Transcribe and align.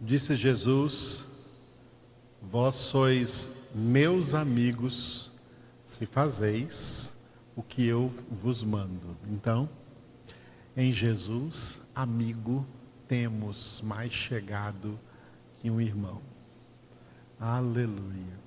Disse 0.00 0.34
Jesus: 0.34 1.26
Vós 2.40 2.76
sois 2.76 3.50
meus 3.74 4.32
amigos 4.32 5.30
se 5.84 6.06
fazeis 6.06 7.14
o 7.54 7.62
que 7.62 7.86
eu 7.86 8.10
vos 8.30 8.64
mando. 8.64 9.14
Então, 9.30 9.68
em 10.74 10.90
Jesus, 10.90 11.82
amigo, 11.94 12.66
temos 13.06 13.82
mais 13.84 14.10
chegado 14.10 14.98
que 15.56 15.70
um 15.70 15.78
irmão. 15.78 16.22
Aleluia. 17.38 18.40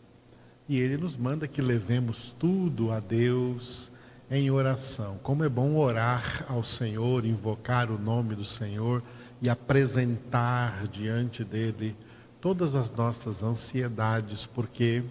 E 0.67 0.79
ele 0.79 0.97
nos 0.97 1.15
manda 1.15 1.47
que 1.47 1.61
levemos 1.61 2.35
tudo 2.39 2.91
a 2.91 2.99
Deus 2.99 3.91
em 4.31 4.49
oração. 4.49 5.20
Como 5.21 5.43
é 5.43 5.49
bom 5.49 5.75
orar 5.75 6.45
ao 6.49 6.63
Senhor, 6.63 7.25
invocar 7.25 7.91
o 7.91 7.99
nome 7.99 8.33
do 8.33 8.45
Senhor 8.45 9.04
e 9.44 9.50
apresentar 9.50 10.88
diante 10.88 11.44
dele 11.44 11.98
todas 12.39 12.76
as 12.76 12.90
nossas 12.90 13.44
ansiedades, 13.44 14.45
porque 14.45 15.04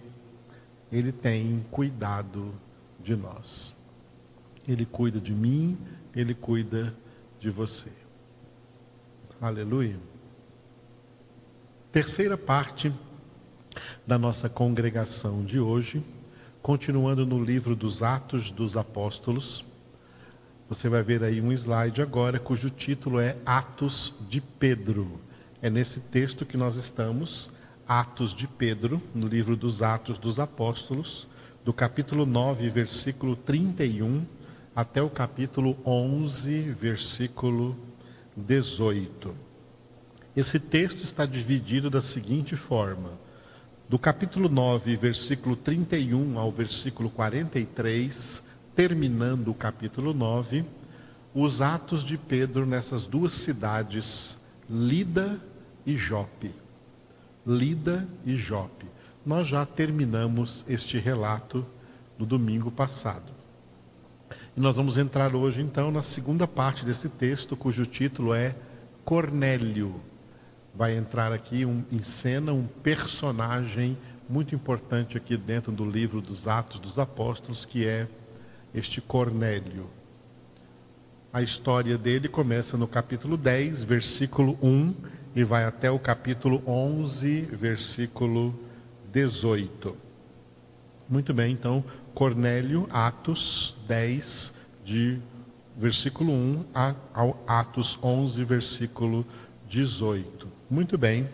ele 0.91 1.11
tem 1.11 1.63
cuidado 1.69 2.51
de 2.99 3.15
nós. 3.15 3.75
Ele 4.67 4.87
cuida 4.87 5.21
de 5.21 5.31
mim, 5.31 5.77
ele 6.15 6.33
cuida 6.33 6.95
de 7.39 7.51
você. 7.51 7.91
Aleluia. 9.39 9.99
Terceira 11.91 12.35
parte 12.35 12.91
da 14.05 14.17
nossa 14.17 14.49
congregação 14.49 15.45
de 15.45 15.59
hoje, 15.59 16.03
continuando 16.59 17.23
no 17.23 17.43
livro 17.43 17.75
dos 17.75 18.01
Atos 18.01 18.49
dos 18.49 18.75
Apóstolos. 18.75 19.63
Você 20.73 20.89
vai 20.89 21.03
ver 21.03 21.23
aí 21.23 21.39
um 21.39 21.51
slide 21.51 22.01
agora 22.01 22.39
cujo 22.39 22.67
título 22.67 23.19
é 23.19 23.37
Atos 23.45 24.15
de 24.27 24.41
Pedro. 24.41 25.21
É 25.61 25.69
nesse 25.69 25.99
texto 25.99 26.47
que 26.47 26.57
nós 26.57 26.77
estamos, 26.77 27.51
Atos 27.87 28.33
de 28.33 28.47
Pedro, 28.47 28.99
no 29.13 29.27
livro 29.27 29.55
dos 29.55 29.83
Atos 29.83 30.17
dos 30.17 30.39
Apóstolos, 30.39 31.27
do 31.63 31.71
capítulo 31.71 32.25
9, 32.25 32.69
versículo 32.69 33.35
31 33.35 34.25
até 34.75 34.99
o 34.99 35.11
capítulo 35.11 35.77
11, 35.85 36.61
versículo 36.71 37.77
18. 38.35 39.31
Esse 40.35 40.59
texto 40.59 41.03
está 41.03 41.27
dividido 41.27 41.87
da 41.87 42.01
seguinte 42.01 42.55
forma: 42.55 43.11
do 43.87 43.99
capítulo 43.99 44.49
9, 44.49 44.95
versículo 44.95 45.55
31 45.55 46.39
ao 46.39 46.49
versículo 46.49 47.11
43, 47.11 48.52
terminando 48.75 49.49
o 49.49 49.53
capítulo 49.53 50.13
9, 50.13 50.65
os 51.33 51.61
atos 51.61 52.03
de 52.03 52.17
Pedro 52.17 52.65
nessas 52.65 53.05
duas 53.05 53.33
cidades, 53.33 54.37
Lida 54.69 55.39
e 55.85 55.95
Jope. 55.95 56.53
Lida 57.45 58.07
e 58.25 58.35
Jope. 58.35 58.85
Nós 59.25 59.47
já 59.47 59.65
terminamos 59.65 60.65
este 60.67 60.97
relato 60.97 61.65
no 62.17 62.25
domingo 62.25 62.71
passado. 62.71 63.31
E 64.55 64.59
nós 64.59 64.75
vamos 64.75 64.97
entrar 64.97 65.35
hoje 65.35 65.61
então 65.61 65.91
na 65.91 66.03
segunda 66.03 66.47
parte 66.47 66.85
desse 66.85 67.09
texto, 67.09 67.55
cujo 67.55 67.85
título 67.85 68.33
é 68.33 68.55
Cornélio. 69.05 69.95
Vai 70.73 70.95
entrar 70.97 71.31
aqui 71.31 71.65
um, 71.65 71.83
em 71.91 72.01
cena 72.01 72.53
um 72.53 72.65
personagem 72.65 73.97
muito 74.27 74.55
importante 74.55 75.17
aqui 75.17 75.37
dentro 75.37 75.71
do 75.71 75.85
livro 75.85 76.21
dos 76.21 76.47
Atos 76.47 76.79
dos 76.79 76.97
Apóstolos, 76.97 77.65
que 77.65 77.85
é 77.85 78.07
este 78.73 78.99
Cornélio. 79.01 79.89
A 81.31 81.41
história 81.41 81.97
dele 81.97 82.27
começa 82.27 82.77
no 82.77 82.87
capítulo 82.87 83.37
10, 83.37 83.83
versículo 83.83 84.57
1, 84.61 84.93
e 85.35 85.43
vai 85.43 85.65
até 85.65 85.89
o 85.89 85.97
capítulo 85.97 86.61
11, 86.67 87.41
versículo 87.41 88.53
18. 89.11 89.97
Muito 91.09 91.33
bem, 91.33 91.53
então, 91.53 91.83
Cornélio, 92.13 92.87
Atos 92.91 93.75
10, 93.87 94.53
de 94.83 95.19
versículo 95.75 96.31
1 96.31 96.65
a, 96.73 96.95
ao 97.13 97.43
Atos 97.47 97.97
11, 98.01 98.43
versículo 98.43 99.25
18. 99.67 100.47
Muito 100.69 100.97
bem. 100.97 101.27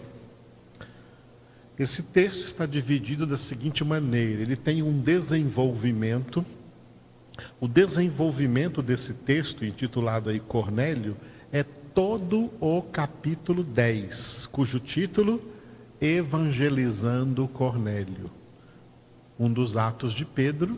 Esse 1.77 2.03
texto 2.03 2.43
está 2.43 2.65
dividido 2.65 3.25
da 3.25 3.37
seguinte 3.37 3.83
maneira: 3.83 4.41
ele 4.41 4.55
tem 4.55 4.83
um 4.83 4.99
desenvolvimento 4.99 6.45
o 7.59 7.67
desenvolvimento 7.67 8.81
desse 8.81 9.13
texto, 9.13 9.65
intitulado 9.65 10.29
aí 10.29 10.39
Cornélio, 10.39 11.15
é 11.51 11.63
todo 11.63 12.51
o 12.59 12.81
capítulo 12.81 13.63
10, 13.63 14.47
cujo 14.51 14.79
título 14.79 15.41
Evangelizando 15.99 17.47
Cornélio. 17.47 18.29
Um 19.39 19.51
dos 19.51 19.77
atos 19.77 20.13
de 20.13 20.25
Pedro 20.25 20.77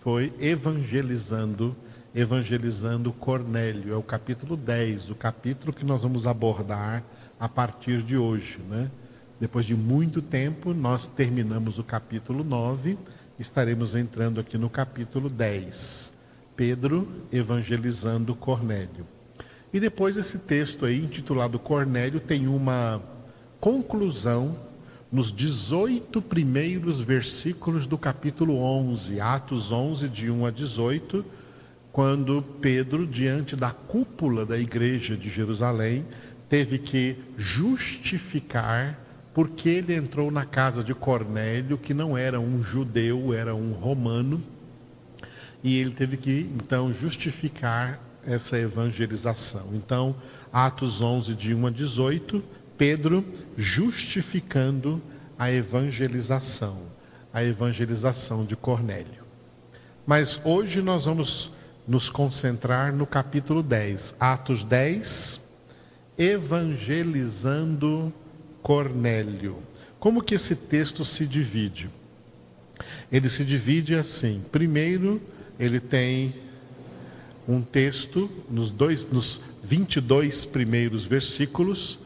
foi 0.00 0.32
evangelizando 0.40 1.76
evangelizando 2.14 3.12
Cornélio. 3.12 3.94
É 3.94 3.96
o 3.96 4.02
capítulo 4.02 4.56
10, 4.56 5.10
o 5.10 5.14
capítulo 5.14 5.72
que 5.72 5.84
nós 5.84 6.02
vamos 6.02 6.26
abordar 6.26 7.02
a 7.40 7.48
partir 7.48 8.02
de 8.02 8.16
hoje, 8.16 8.58
né? 8.68 8.90
Depois 9.40 9.66
de 9.66 9.74
muito 9.74 10.22
tempo, 10.22 10.72
nós 10.72 11.08
terminamos 11.08 11.78
o 11.78 11.84
capítulo 11.84 12.44
9 12.44 12.96
estaremos 13.42 13.94
entrando 13.94 14.40
aqui 14.40 14.56
no 14.56 14.70
capítulo 14.70 15.28
10. 15.28 16.12
Pedro 16.56 17.08
evangelizando 17.32 18.34
Cornélio. 18.34 19.06
E 19.72 19.80
depois 19.80 20.16
esse 20.16 20.38
texto 20.38 20.86
aí, 20.86 21.02
intitulado 21.02 21.58
Cornélio, 21.58 22.20
tem 22.20 22.46
uma 22.46 23.02
conclusão 23.58 24.56
nos 25.10 25.32
18 25.32 26.22
primeiros 26.22 27.00
versículos 27.00 27.86
do 27.86 27.98
capítulo 27.98 28.56
11, 28.58 29.20
Atos 29.20 29.72
11, 29.72 30.08
de 30.08 30.30
1 30.30 30.46
a 30.46 30.50
18, 30.50 31.24
quando 31.90 32.42
Pedro, 32.60 33.06
diante 33.06 33.56
da 33.56 33.70
cúpula 33.70 34.46
da 34.46 34.58
igreja 34.58 35.16
de 35.16 35.30
Jerusalém, 35.30 36.06
teve 36.48 36.78
que 36.78 37.16
justificar 37.36 39.01
porque 39.34 39.68
ele 39.68 39.94
entrou 39.94 40.30
na 40.30 40.44
casa 40.44 40.84
de 40.84 40.94
Cornélio, 40.94 41.78
que 41.78 41.94
não 41.94 42.16
era 42.16 42.38
um 42.38 42.62
judeu, 42.62 43.32
era 43.32 43.54
um 43.54 43.72
romano, 43.72 44.42
e 45.62 45.78
ele 45.78 45.92
teve 45.92 46.16
que 46.16 46.50
então 46.54 46.92
justificar 46.92 48.00
essa 48.26 48.58
evangelização. 48.58 49.68
Então, 49.72 50.14
Atos 50.52 51.00
11, 51.00 51.34
de 51.34 51.54
1 51.54 51.66
a 51.66 51.70
18, 51.70 52.42
Pedro 52.76 53.24
justificando 53.56 55.00
a 55.38 55.50
evangelização, 55.50 56.82
a 57.32 57.42
evangelização 57.42 58.44
de 58.44 58.54
Cornélio. 58.54 59.22
Mas 60.06 60.40
hoje 60.44 60.82
nós 60.82 61.04
vamos 61.04 61.50
nos 61.86 62.10
concentrar 62.10 62.92
no 62.92 63.06
capítulo 63.06 63.62
10, 63.62 64.14
Atos 64.20 64.62
10, 64.62 65.40
evangelizando 66.18 68.12
Cornélio. 68.62 69.58
Como 69.98 70.22
que 70.22 70.34
esse 70.34 70.54
texto 70.54 71.04
se 71.04 71.26
divide? 71.26 71.90
Ele 73.10 73.28
se 73.28 73.44
divide 73.44 73.94
assim. 73.94 74.42
Primeiro, 74.50 75.20
ele 75.58 75.80
tem 75.80 76.34
um 77.46 77.60
texto 77.60 78.30
nos 78.50 78.70
dois 78.70 79.06
nos 79.06 79.40
22 79.62 80.44
primeiros 80.44 81.04
versículos, 81.04 81.98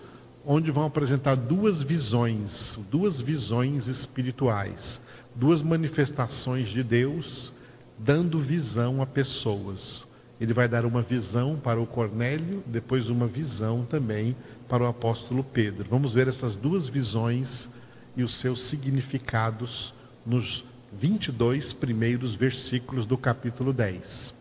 onde 0.44 0.71
vão 0.71 0.84
apresentar 0.84 1.34
duas 1.34 1.83
visões, 1.83 2.78
duas 2.91 3.21
visões 3.21 3.87
espirituais, 3.87 5.00
duas 5.34 5.62
manifestações 5.62 6.69
de 6.69 6.83
Deus 6.83 7.53
dando 7.99 8.41
visão 8.41 9.00
a 9.00 9.06
pessoas. 9.06 10.06
Ele 10.41 10.53
vai 10.53 10.69
dar 10.69 10.84
uma 10.84 11.00
visão 11.00 11.56
para 11.56 11.81
o 11.81 11.87
Cornélio, 11.87 12.62
depois 12.67 13.09
uma 13.09 13.27
visão 13.27 13.87
também 13.88 14.37
para 14.37 14.37
o 14.71 14.87
apóstolo 14.87 15.44
Pedro. 15.44 15.87
Vamos 15.88 16.12
ver 16.12 16.28
essas 16.28 16.56
duas 16.56 16.88
visões 16.88 17.70
e 18.17 18.23
os 18.23 18.35
seus 18.35 18.62
significados 18.62 19.94
nos 20.25 20.64
22 20.93 21.73
primeiros 21.73 22.35
versículos 22.35 23.06
do 23.06 23.17
capítulo 23.17 23.73
10. 23.73 24.35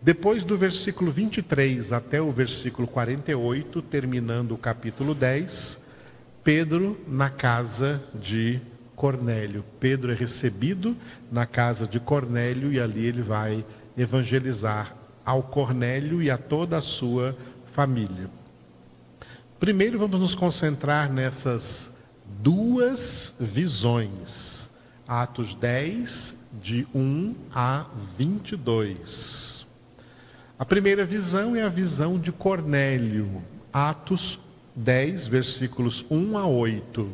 Depois 0.00 0.42
do 0.42 0.58
versículo 0.58 1.10
23 1.10 1.92
até 1.92 2.20
o 2.20 2.32
versículo 2.32 2.88
48, 2.88 3.80
terminando 3.82 4.52
o 4.52 4.58
capítulo 4.58 5.14
10, 5.14 5.80
Pedro 6.42 7.00
na 7.06 7.30
casa 7.30 8.02
de 8.12 8.60
Cornélio. 8.96 9.64
Pedro 9.78 10.10
é 10.10 10.14
recebido 10.14 10.96
na 11.30 11.46
casa 11.46 11.86
de 11.86 12.00
Cornélio 12.00 12.72
e 12.72 12.80
ali 12.80 13.06
ele 13.06 13.22
vai 13.22 13.64
evangelizar 13.96 14.96
ao 15.24 15.42
Cornélio 15.42 16.20
e 16.20 16.30
a 16.30 16.36
toda 16.36 16.78
a 16.78 16.82
sua 16.82 17.36
família. 17.66 18.28
Primeiro 19.62 19.96
vamos 19.96 20.18
nos 20.18 20.34
concentrar 20.34 21.08
nessas 21.08 21.94
duas 22.42 23.36
visões. 23.38 24.68
Atos 25.06 25.54
10, 25.54 26.36
de 26.60 26.84
1 26.92 27.32
a 27.54 27.86
22. 28.18 29.64
A 30.58 30.64
primeira 30.64 31.04
visão 31.04 31.54
é 31.54 31.62
a 31.62 31.68
visão 31.68 32.18
de 32.18 32.32
Cornélio, 32.32 33.40
Atos 33.72 34.40
10, 34.74 35.28
versículos 35.28 36.04
1 36.10 36.36
a 36.36 36.44
8. 36.44 37.08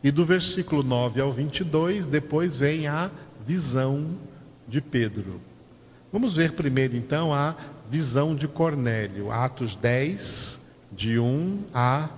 E 0.00 0.12
do 0.12 0.24
versículo 0.24 0.84
9 0.84 1.20
ao 1.20 1.32
22, 1.32 2.06
depois 2.06 2.56
vem 2.56 2.86
a 2.86 3.10
visão 3.44 4.16
de 4.68 4.80
Pedro. 4.80 5.40
Vamos 6.12 6.36
ver 6.36 6.52
primeiro 6.52 6.96
então 6.96 7.34
a 7.34 7.56
visão 7.90 8.36
de 8.36 8.46
Cornélio, 8.46 9.32
Atos 9.32 9.74
10, 9.74 10.57
de 10.92 11.18
1 11.18 11.64
a 11.72 12.08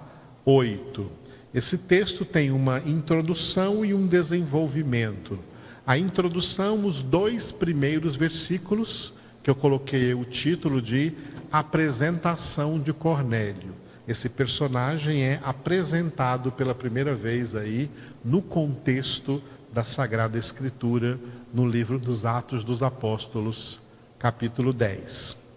8. 0.44 1.10
Esse 1.52 1.76
texto 1.76 2.24
tem 2.24 2.50
uma 2.50 2.78
introdução 2.80 3.84
e 3.84 3.92
um 3.92 4.06
desenvolvimento. 4.06 5.38
A 5.86 5.98
introdução, 5.98 6.84
os 6.84 7.02
dois 7.02 7.50
primeiros 7.50 8.14
versículos, 8.14 9.12
que 9.42 9.50
eu 9.50 9.54
coloquei 9.54 10.14
o 10.14 10.24
título 10.24 10.80
de 10.80 11.12
Apresentação 11.50 12.78
de 12.78 12.92
Cornélio. 12.92 13.74
Esse 14.06 14.28
personagem 14.28 15.22
é 15.22 15.40
apresentado 15.42 16.52
pela 16.52 16.74
primeira 16.74 17.14
vez 17.14 17.54
aí 17.54 17.90
no 18.24 18.42
contexto 18.42 19.42
da 19.72 19.84
Sagrada 19.84 20.38
Escritura, 20.38 21.18
no 21.52 21.66
livro 21.66 21.98
dos 21.98 22.24
Atos 22.24 22.64
dos 22.64 22.82
Apóstolos, 22.82 23.80
capítulo 24.18 24.72
10. 24.72 25.49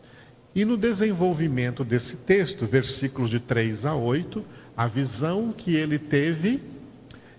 E 0.55 0.63
no 0.63 0.77
desenvolvimento 0.77 1.83
desse 1.83 2.15
texto, 2.15 2.65
versículos 2.65 3.29
de 3.29 3.39
3 3.39 3.85
a 3.85 3.95
8, 3.95 4.45
a 4.77 4.87
visão 4.87 5.51
que 5.51 5.75
ele 5.75 5.97
teve 5.97 6.61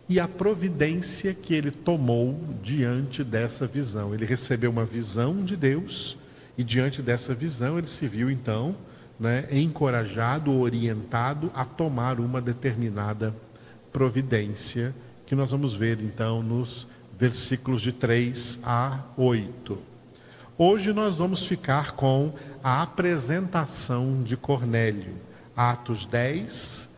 e 0.09 0.19
a 0.19 0.27
providência 0.27 1.33
que 1.33 1.55
ele 1.55 1.71
tomou 1.71 2.39
diante 2.63 3.23
dessa 3.23 3.67
visão. 3.67 4.13
Ele 4.13 4.27
recebeu 4.27 4.71
uma 4.71 4.85
visão 4.85 5.45
de 5.45 5.57
Deus 5.57 6.17
e 6.59 6.65
diante 6.65 7.01
dessa 7.01 7.35
visão 7.35 7.79
ele 7.79 7.87
se 7.87 8.07
viu 8.07 8.31
então 8.31 8.77
né, 9.19 9.47
encorajado, 9.51 10.59
orientado 10.59 11.51
a 11.55 11.65
tomar 11.65 12.19
uma 12.19 12.41
determinada 12.41 13.35
providência 13.93 14.95
que 15.25 15.35
nós 15.35 15.51
vamos 15.51 15.75
ver 15.75 16.01
então 16.01 16.43
nos 16.43 16.87
versículos 17.17 17.81
de 17.81 17.93
3 17.93 18.61
a 18.63 19.01
8. 19.17 19.94
Hoje 20.57 20.93
nós 20.93 21.17
vamos 21.17 21.45
ficar 21.45 21.97
com 21.97 22.33
a 22.63 22.81
apresentação 22.81 24.23
de 24.23 24.37
Cornélio, 24.37 25.17
Atos 25.57 26.07
10, 26.07 26.89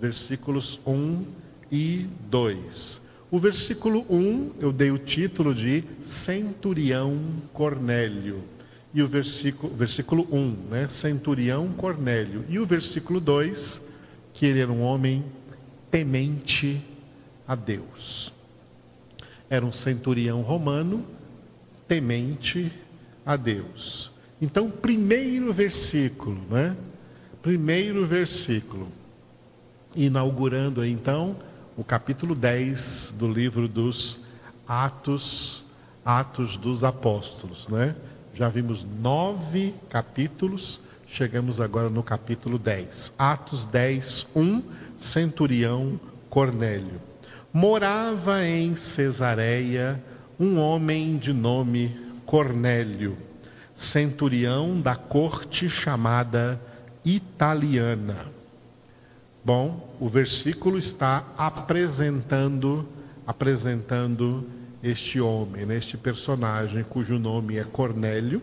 versículos 0.00 0.80
1 0.86 1.26
e 1.70 2.06
2. 2.30 3.02
O 3.30 3.38
versículo 3.38 4.06
1 4.08 4.52
eu 4.58 4.72
dei 4.72 4.90
o 4.90 4.96
título 4.96 5.54
de 5.54 5.84
Centurião 6.02 7.20
Cornélio. 7.52 8.42
E 8.94 9.02
o 9.02 9.06
versículo, 9.06 9.74
versículo 9.74 10.26
1, 10.32 10.56
né? 10.70 10.88
Centurião 10.88 11.68
Cornélio. 11.74 12.46
E 12.48 12.58
o 12.58 12.64
versículo 12.64 13.20
2, 13.20 13.82
que 14.32 14.46
ele 14.46 14.60
era 14.60 14.72
um 14.72 14.80
homem 14.80 15.22
temente 15.90 16.82
a 17.46 17.54
Deus. 17.54 18.32
Era 19.50 19.66
um 19.66 19.72
centurião 19.72 20.40
romano, 20.40 21.04
temente 21.86 22.72
a 23.24 23.36
Deus. 23.36 24.12
Então, 24.40 24.70
primeiro 24.70 25.52
versículo, 25.52 26.40
né? 26.50 26.76
Primeiro 27.40 28.04
versículo, 28.06 28.88
inaugurando 29.94 30.84
então 30.84 31.36
o 31.76 31.84
capítulo 31.84 32.34
10 32.34 33.16
do 33.18 33.30
livro 33.30 33.68
dos 33.68 34.20
Atos, 34.66 35.64
Atos 36.04 36.56
dos 36.56 36.82
Apóstolos, 36.82 37.68
né? 37.68 37.94
Já 38.32 38.48
vimos 38.48 38.84
nove 39.00 39.74
capítulos, 39.88 40.80
chegamos 41.06 41.60
agora 41.60 41.88
no 41.88 42.02
capítulo 42.02 42.58
10. 42.58 43.12
Atos 43.18 43.64
10, 43.66 44.26
1, 44.34 44.62
centurião 44.96 46.00
Cornélio. 46.28 47.00
Morava 47.52 48.44
em 48.44 48.74
Cesareia 48.74 50.02
um 50.40 50.58
homem 50.58 51.16
de 51.16 51.32
nome 51.32 52.03
Cornélio, 52.26 53.16
centurião 53.74 54.80
da 54.80 54.96
corte 54.96 55.68
chamada 55.68 56.60
italiana. 57.04 58.26
Bom, 59.44 59.94
o 60.00 60.08
versículo 60.08 60.78
está 60.78 61.24
apresentando 61.36 62.88
apresentando 63.26 64.46
este 64.82 65.20
homem, 65.20 65.64
né, 65.64 65.76
este 65.76 65.96
personagem 65.96 66.84
cujo 66.84 67.18
nome 67.18 67.56
é 67.56 67.64
Cornélio, 67.64 68.42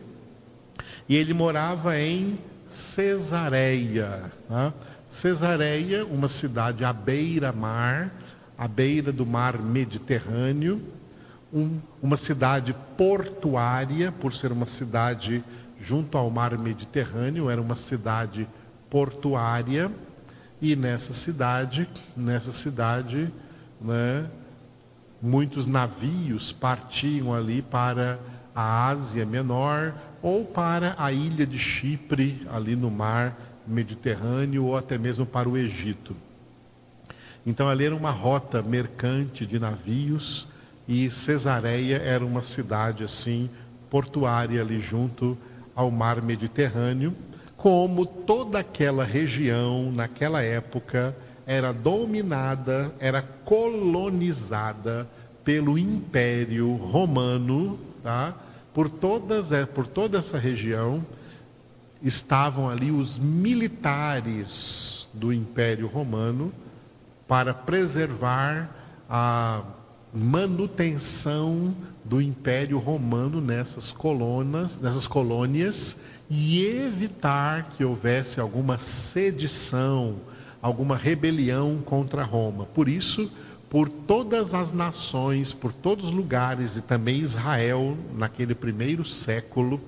e 1.07 1.15
ele 1.15 1.33
morava 1.33 1.99
em 1.99 2.39
Cesareia. 2.67 4.31
Né? 4.49 4.73
Cesareia, 5.05 6.05
uma 6.05 6.27
cidade 6.27 6.83
à 6.83 6.91
beira-mar, 6.91 8.11
à 8.57 8.67
beira 8.67 9.11
do 9.11 9.25
mar 9.25 9.59
Mediterrâneo, 9.59 10.81
um, 11.53 11.79
uma 12.01 12.17
cidade 12.17 12.75
portuária, 12.97 14.11
por 14.11 14.33
ser 14.33 14.51
uma 14.51 14.65
cidade 14.65 15.43
junto 15.79 16.17
ao 16.17 16.29
mar 16.29 16.57
Mediterrâneo, 16.57 17.49
era 17.49 17.61
uma 17.61 17.75
cidade 17.75 18.47
portuária, 18.89 19.91
e 20.61 20.75
nessa 20.75 21.11
cidade, 21.11 21.89
nessa 22.15 22.51
cidade, 22.51 23.33
né, 23.79 24.25
muitos 25.21 25.65
navios 25.65 26.51
partiam 26.51 27.33
ali 27.33 27.61
para 27.61 28.19
a 28.55 28.87
Ásia 28.89 29.25
Menor 29.25 29.93
ou 30.21 30.45
para 30.45 30.95
a 30.99 31.11
ilha 31.11 31.47
de 31.47 31.57
Chipre, 31.57 32.47
ali 32.51 32.75
no 32.75 32.91
mar 32.91 33.35
Mediterrâneo, 33.65 34.65
ou 34.65 34.77
até 34.77 34.97
mesmo 34.97 35.25
para 35.25 35.49
o 35.49 35.57
Egito. 35.57 36.15
Então 37.45 37.67
ali 37.67 37.85
era 37.85 37.95
uma 37.95 38.11
rota 38.11 38.61
mercante 38.61 39.47
de 39.47 39.57
navios 39.57 40.47
e 40.87 41.09
Cesareia 41.09 41.97
era 41.97 42.25
uma 42.25 42.41
cidade 42.41 43.03
assim 43.03 43.49
portuária 43.89 44.61
ali 44.61 44.79
junto 44.79 45.37
ao 45.75 45.91
mar 45.91 46.21
Mediterrâneo, 46.21 47.15
como 47.57 48.05
toda 48.05 48.59
aquela 48.59 49.03
região 49.03 49.91
naquela 49.91 50.41
época 50.41 51.15
era 51.45 51.71
dominada, 51.71 52.93
era 52.99 53.21
colonizada 53.21 55.07
pelo 55.43 55.77
Império 55.77 56.75
Romano, 56.75 57.79
tá? 58.01 58.35
Por 58.73 58.89
todas 58.89 59.51
é, 59.51 59.65
por 59.65 59.85
toda 59.85 60.17
essa 60.17 60.37
região 60.37 61.05
estavam 62.01 62.69
ali 62.69 62.89
os 62.89 63.19
militares 63.19 65.07
do 65.13 65.31
Império 65.31 65.87
Romano 65.87 66.51
para 67.27 67.53
preservar 67.53 68.69
a 69.09 69.61
manutenção 70.13 71.73
do 72.03 72.21
Império 72.21 72.77
Romano 72.77 73.39
nessas 73.39 73.91
colonas, 73.91 74.77
nessas 74.79 75.07
colônias 75.07 75.97
e 76.29 76.65
evitar 76.65 77.69
que 77.71 77.85
houvesse 77.85 78.39
alguma 78.39 78.77
sedição, 78.77 80.17
alguma 80.61 80.97
rebelião 80.97 81.79
contra 81.83 82.23
Roma. 82.23 82.65
Por 82.65 82.89
isso, 82.89 83.31
por 83.69 83.87
todas 83.87 84.53
as 84.53 84.73
nações, 84.73 85.53
por 85.53 85.71
todos 85.71 86.07
os 86.07 86.11
lugares 86.11 86.75
e 86.75 86.81
também 86.81 87.19
Israel 87.19 87.97
naquele 88.13 88.53
primeiro 88.53 89.05
século 89.05 89.79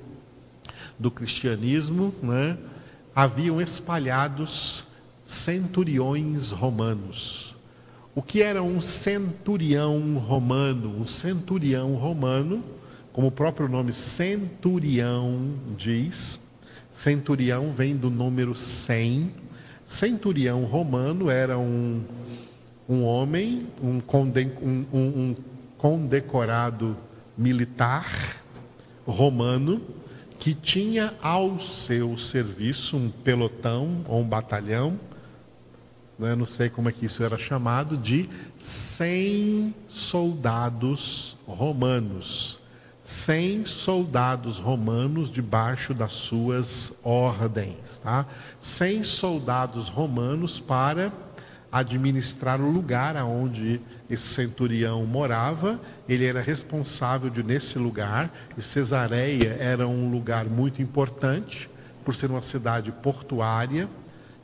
do 0.98 1.12
cristianismo, 1.12 2.14
né, 2.24 2.58
haviam 3.14 3.60
espalhados 3.60 4.86
centuriões 5.26 6.52
romanos 6.52 7.53
o 8.16 8.22
que 8.22 8.44
era 8.44 8.62
um 8.62 8.80
centurião 8.80 10.18
romano? 10.18 11.00
Um 11.00 11.08
centurião 11.08 11.96
romano, 11.96 12.64
como 13.12 13.28
o 13.28 13.32
próprio 13.32 13.68
nome 13.68 13.92
centurião 13.92 15.56
diz, 15.76 16.40
centurião 16.92 17.72
vem 17.72 17.96
do 17.96 18.12
número 18.12 18.54
100. 18.54 19.32
Centurião 19.86 20.64
romano 20.64 21.30
era 21.30 21.58
um, 21.58 22.04
um 22.88 23.04
homem, 23.04 23.68
um, 23.82 24.00
conde, 24.00 24.48
um, 24.62 24.86
um, 24.94 25.00
um 25.00 25.36
condecorado 25.78 26.96
militar 27.36 28.38
romano 29.08 29.82
que 30.38 30.54
tinha 30.54 31.14
ao 31.22 31.60
seu 31.60 32.16
serviço 32.18 32.96
um 32.96 33.10
pelotão 33.10 34.04
ou 34.08 34.22
um 34.22 34.24
batalhão 34.24 35.00
né, 36.18 36.36
não 36.36 36.46
sei 36.46 36.70
como 36.70 36.90
é 36.90 36.92
que 36.92 37.06
isso 37.06 37.24
era 37.24 37.38
chamado, 37.38 37.98
de 37.98 38.30
100 38.58 39.74
soldados 39.88 41.38
romanos. 41.48 42.60
100 43.02 43.66
soldados 43.66 44.60
romanos 44.60 45.30
debaixo 45.30 45.94
das 45.94 46.14
suas 46.14 46.94
ordens. 47.04 48.00
Tá? 48.00 48.26
100 48.60 49.04
soldados 49.04 49.90
romanos 49.90 50.60
para 50.60 51.12
administrar 51.72 52.62
o 52.62 52.70
lugar 52.70 53.18
aonde 53.18 53.82
esse 54.10 54.28
centurião 54.28 55.06
morava. 55.06 55.82
Ele 56.08 56.26
era 56.26 56.40
responsável 56.42 57.30
de, 57.30 57.44
nesse 57.44 57.80
lugar, 57.80 58.32
e 58.56 58.62
Cesareia 58.62 59.58
era 59.60 59.88
um 59.88 60.10
lugar 60.10 60.46
muito 60.46 60.82
importante, 60.82 61.70
por 62.06 62.14
ser 62.14 62.30
uma 62.30 62.42
cidade 62.42 62.92
portuária 62.92 63.90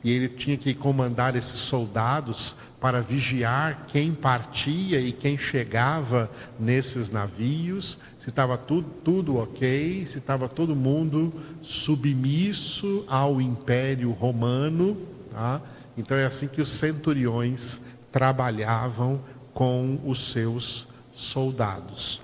e 0.02 0.10
ele 0.10 0.28
tinha 0.28 0.56
que 0.56 0.72
comandar 0.72 1.36
esses 1.36 1.60
soldados 1.60 2.54
para 2.80 3.02
vigiar 3.02 3.86
quem 3.88 4.12
partia 4.12 4.98
e 4.98 5.12
quem 5.12 5.36
chegava 5.36 6.30
nesses 6.58 7.10
navios, 7.10 7.98
se 8.18 8.30
estava 8.30 8.56
tudo, 8.56 8.88
tudo 9.04 9.36
ok, 9.36 10.04
se 10.06 10.18
estava 10.18 10.48
todo 10.48 10.74
mundo 10.74 11.32
submisso 11.60 13.04
ao 13.06 13.40
Império 13.40 14.10
Romano. 14.12 14.96
Tá? 15.30 15.60
Então 15.96 16.16
é 16.16 16.24
assim 16.24 16.48
que 16.48 16.62
os 16.62 16.70
centuriões 16.70 17.80
trabalhavam 18.10 19.20
com 19.52 20.00
os 20.06 20.30
seus 20.30 20.88
soldados. 21.12 22.22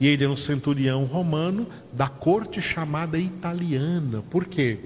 E 0.00 0.08
ele 0.08 0.24
é 0.24 0.28
um 0.28 0.36
centurião 0.36 1.04
romano 1.04 1.66
da 1.92 2.08
corte 2.08 2.60
chamada 2.60 3.18
italiana. 3.18 4.22
Por 4.30 4.46
quê? 4.46 4.80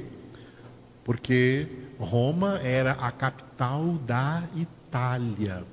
Porque 1.08 1.66
Roma 1.98 2.60
era 2.62 2.92
a 2.92 3.10
capital 3.10 3.94
da 4.06 4.44
Itália. 4.54 5.64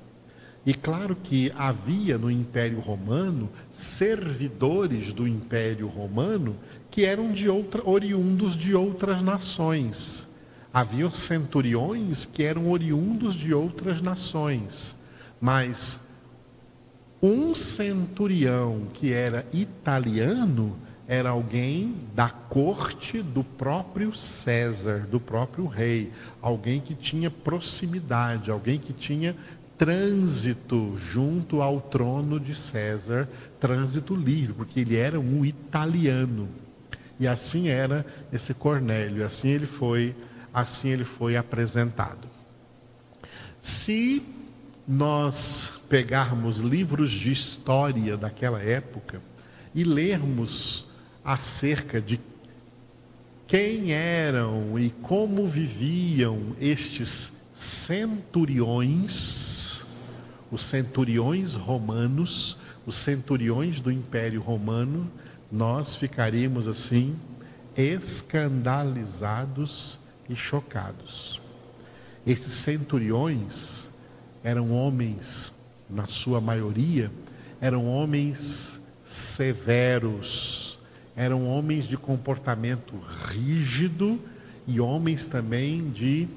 E 0.64 0.72
claro 0.72 1.14
que 1.14 1.52
havia 1.58 2.16
no 2.16 2.30
Império 2.30 2.80
Romano 2.80 3.50
servidores 3.70 5.12
do 5.12 5.28
Império 5.28 5.88
Romano 5.88 6.56
que 6.90 7.04
eram 7.04 7.32
de 7.32 7.50
outra, 7.50 7.82
oriundos 7.84 8.56
de 8.56 8.74
outras 8.74 9.20
nações. 9.20 10.26
Havia 10.72 11.10
centuriões 11.10 12.24
que 12.24 12.42
eram 12.42 12.70
oriundos 12.70 13.34
de 13.34 13.52
outras 13.52 14.00
nações. 14.00 14.96
Mas 15.38 16.00
um 17.20 17.54
centurião 17.54 18.86
que 18.94 19.12
era 19.12 19.44
italiano 19.52 20.78
era 21.08 21.30
alguém 21.30 21.94
da 22.14 22.28
corte 22.28 23.22
do 23.22 23.44
próprio 23.44 24.12
César, 24.12 25.06
do 25.08 25.20
próprio 25.20 25.66
rei, 25.66 26.12
alguém 26.42 26.80
que 26.80 26.94
tinha 26.94 27.30
proximidade, 27.30 28.50
alguém 28.50 28.78
que 28.78 28.92
tinha 28.92 29.36
trânsito 29.78 30.96
junto 30.96 31.62
ao 31.62 31.80
trono 31.80 32.40
de 32.40 32.54
César, 32.54 33.28
trânsito 33.60 34.16
livre, 34.16 34.54
porque 34.54 34.80
ele 34.80 34.96
era 34.96 35.20
um 35.20 35.44
italiano. 35.44 36.48
E 37.20 37.28
assim 37.28 37.68
era 37.68 38.04
esse 38.32 38.52
Cornélio, 38.52 39.24
assim 39.24 39.48
ele 39.48 39.66
foi, 39.66 40.14
assim 40.52 40.88
ele 40.88 41.04
foi 41.04 41.36
apresentado. 41.36 42.28
Se 43.60 44.22
nós 44.86 45.82
pegarmos 45.88 46.58
livros 46.58 47.10
de 47.10 47.32
história 47.32 48.16
daquela 48.16 48.60
época 48.60 49.20
e 49.74 49.84
lermos 49.84 50.85
acerca 51.26 52.00
de 52.00 52.18
quem 53.48 53.92
eram 53.92 54.78
e 54.78 54.90
como 54.90 55.44
viviam 55.46 56.54
estes 56.60 57.32
centuriões, 57.52 59.84
os 60.52 60.62
centuriões 60.62 61.54
romanos, 61.54 62.56
os 62.86 62.96
centuriões 62.96 63.80
do 63.80 63.90
Império 63.90 64.40
Romano, 64.40 65.10
nós 65.50 65.96
ficaríamos 65.96 66.68
assim 66.68 67.16
escandalizados 67.76 69.98
e 70.28 70.36
chocados. 70.36 71.40
Esses 72.24 72.54
centuriões 72.54 73.90
eram 74.44 74.70
homens, 74.70 75.52
na 75.90 76.06
sua 76.06 76.40
maioria, 76.40 77.10
eram 77.60 77.84
homens 77.86 78.80
severos, 79.04 80.65
eram 81.16 81.48
homens 81.48 81.88
de 81.88 81.96
comportamento 81.96 82.94
rígido 83.28 84.20
e 84.66 84.78
homens 84.78 85.26
também 85.26 85.88
de 85.90 86.28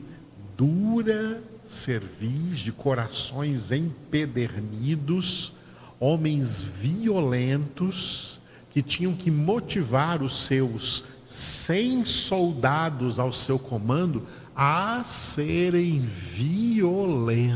dura 0.57 1.43
cerviz, 1.65 2.59
de 2.59 2.71
corações 2.71 3.71
empedernidos, 3.71 5.53
homens 6.00 6.63
violentos 6.63 8.39
que 8.69 8.81
tinham 8.81 9.13
que 9.13 9.29
motivar 9.29 10.24
os 10.24 10.45
seus 10.45 11.03
cem 11.25 12.05
soldados 12.05 13.19
ao 13.19 13.33
seu 13.33 13.59
comando 13.59 14.25
a 14.55 15.03
serem 15.03 16.00
violentos, 16.00 17.53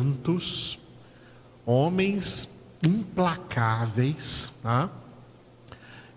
homens 1.66 2.50
implacáveis, 2.84 4.52
tá? 4.62 4.90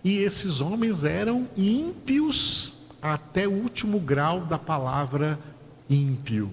E 0.05 0.19
esses 0.19 0.61
homens 0.61 1.05
eram 1.05 1.49
ímpios 1.57 2.77
até 3.01 3.47
o 3.47 3.53
último 3.53 3.99
grau 3.99 4.41
da 4.41 4.59
palavra 4.59 5.39
ímpio. 5.89 6.51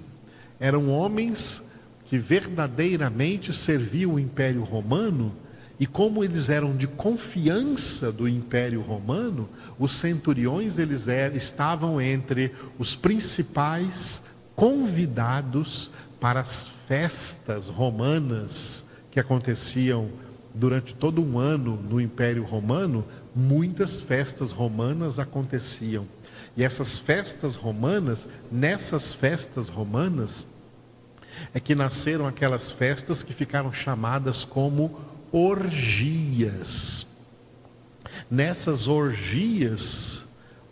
Eram 0.60 0.90
homens 0.90 1.64
que 2.06 2.18
verdadeiramente 2.18 3.52
serviam 3.54 4.16
o 4.16 4.20
Império 4.20 4.64
Romano 4.64 5.34
e 5.80 5.88
como 5.88 6.24
eles 6.24 6.50
eram 6.50 6.76
de 6.76 6.88
confiança 6.88 8.12
do 8.12 8.28
Império 8.28 8.82
Romano, 8.82 9.50
os 9.80 9.98
centuriões 9.98 10.78
eles 10.78 11.08
eram, 11.08 11.36
estavam 11.36 12.00
entre 12.00 12.54
os 12.78 12.96
principais 12.96 14.22
convidados 14.56 15.90
para 16.20 16.40
as 16.40 16.68
festas 16.88 17.68
romanas 17.68 18.86
que 19.12 19.20
aconteciam 19.20 20.10
durante 20.54 20.94
todo 20.94 21.22
um 21.22 21.40
ano 21.40 21.80
no 21.90 22.00
Império 22.00 22.44
Romano, 22.44 23.04
muitas 23.36 24.02
festas 24.02 24.52
romanas 24.52 25.20
aconteciam. 25.20 26.08
E 26.56 26.63
essas 26.63 27.00
festas 27.00 27.56
romanas, 27.56 28.28
nessas 28.52 29.13
festas 29.13 29.70
romanas, 29.70 30.48
é 31.54 31.60
que 31.60 31.74
nasceram 31.74 32.28
aquelas 32.28 32.72
festas 32.72 33.24
que 33.24 33.34
ficaram 33.34 33.74
chamadas 33.74 34.46
como 34.46 35.00
orgias. 35.32 37.08
Nessas 38.30 38.88
orgias, 38.88 40.25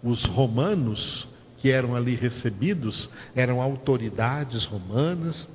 os 0.03 0.25
romanos 0.25 1.27
que 1.57 1.69
eram 1.69 1.95
ali 1.95 2.15
recebidos 2.15 3.09
eram 3.35 3.61
autoridades 3.61 4.65
romanas, 4.65 5.47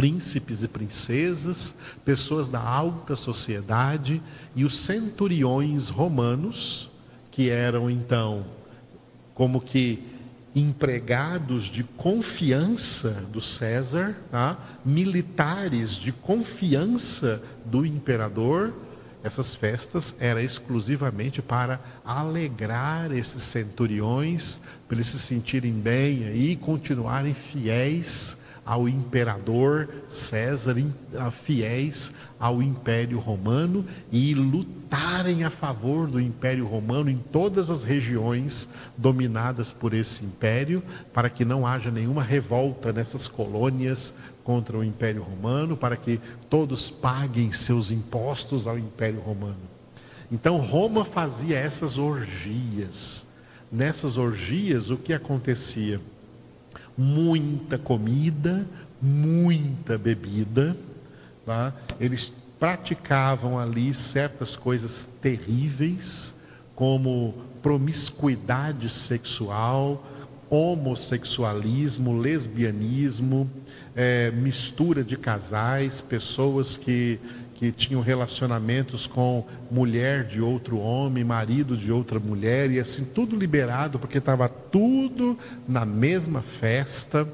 príncipes 0.00 0.62
e 0.62 0.68
princesas, 0.68 1.74
pessoas 2.06 2.48
da 2.48 2.58
alta 2.58 3.14
sociedade 3.14 4.22
e 4.56 4.64
os 4.64 4.78
centuriões 4.78 5.90
romanos, 5.90 6.88
que 7.30 7.50
eram 7.50 7.90
então 7.90 8.46
como 9.34 9.60
que 9.60 10.02
empregados 10.56 11.64
de 11.64 11.84
confiança 11.84 13.10
do 13.30 13.42
César, 13.42 14.16
tá? 14.30 14.56
militares 14.86 15.96
de 15.96 16.12
confiança 16.12 17.42
do 17.66 17.84
imperador. 17.84 18.72
Essas 19.22 19.54
festas 19.54 20.16
eram 20.18 20.40
exclusivamente 20.40 21.42
para 21.42 21.78
alegrar 22.02 23.12
esses 23.12 23.42
centuriões, 23.42 24.62
para 24.88 24.96
eles 24.96 25.08
se 25.08 25.18
sentirem 25.18 25.74
bem 25.74 26.34
e 26.34 26.56
continuarem 26.56 27.34
fiéis 27.34 28.39
ao 28.70 28.88
imperador 28.88 29.88
César, 30.06 30.76
fiéis 31.32 32.12
ao 32.38 32.62
Império 32.62 33.18
Romano 33.18 33.84
e 34.12 34.32
lutarem 34.32 35.42
a 35.42 35.50
favor 35.50 36.06
do 36.06 36.20
Império 36.20 36.64
Romano 36.68 37.10
em 37.10 37.16
todas 37.16 37.68
as 37.68 37.82
regiões 37.82 38.68
dominadas 38.96 39.72
por 39.72 39.92
esse 39.92 40.24
império, 40.24 40.84
para 41.12 41.28
que 41.28 41.44
não 41.44 41.66
haja 41.66 41.90
nenhuma 41.90 42.22
revolta 42.22 42.92
nessas 42.92 43.26
colônias 43.26 44.14
contra 44.44 44.78
o 44.78 44.84
Império 44.84 45.24
Romano, 45.24 45.76
para 45.76 45.96
que 45.96 46.20
todos 46.48 46.92
paguem 46.92 47.50
seus 47.50 47.90
impostos 47.90 48.68
ao 48.68 48.78
Império 48.78 49.18
Romano. 49.18 49.68
Então 50.30 50.58
Roma 50.58 51.04
fazia 51.04 51.58
essas 51.58 51.98
orgias. 51.98 53.26
Nessas 53.72 54.16
orgias, 54.16 54.90
o 54.90 54.96
que 54.96 55.12
acontecia? 55.12 56.00
Muita 56.96 57.78
comida, 57.78 58.66
muita 59.00 59.96
bebida. 59.96 60.76
Tá? 61.46 61.72
Eles 61.98 62.32
praticavam 62.58 63.58
ali 63.58 63.92
certas 63.94 64.54
coisas 64.54 65.08
terríveis, 65.20 66.34
como 66.74 67.34
promiscuidade 67.62 68.88
sexual, 68.88 70.06
homossexualismo, 70.50 72.18
lesbianismo, 72.18 73.48
é, 73.94 74.30
mistura 74.32 75.04
de 75.04 75.16
casais, 75.16 76.00
pessoas 76.00 76.76
que 76.76 77.20
que 77.60 77.70
tinham 77.70 78.00
relacionamentos 78.00 79.06
com 79.06 79.46
mulher 79.70 80.24
de 80.24 80.40
outro 80.40 80.78
homem, 80.78 81.22
marido 81.22 81.76
de 81.76 81.92
outra 81.92 82.18
mulher, 82.18 82.70
e 82.70 82.80
assim, 82.80 83.04
tudo 83.04 83.36
liberado, 83.36 83.98
porque 83.98 84.16
estava 84.16 84.48
tudo 84.48 85.38
na 85.68 85.84
mesma 85.84 86.40
festa. 86.40 87.28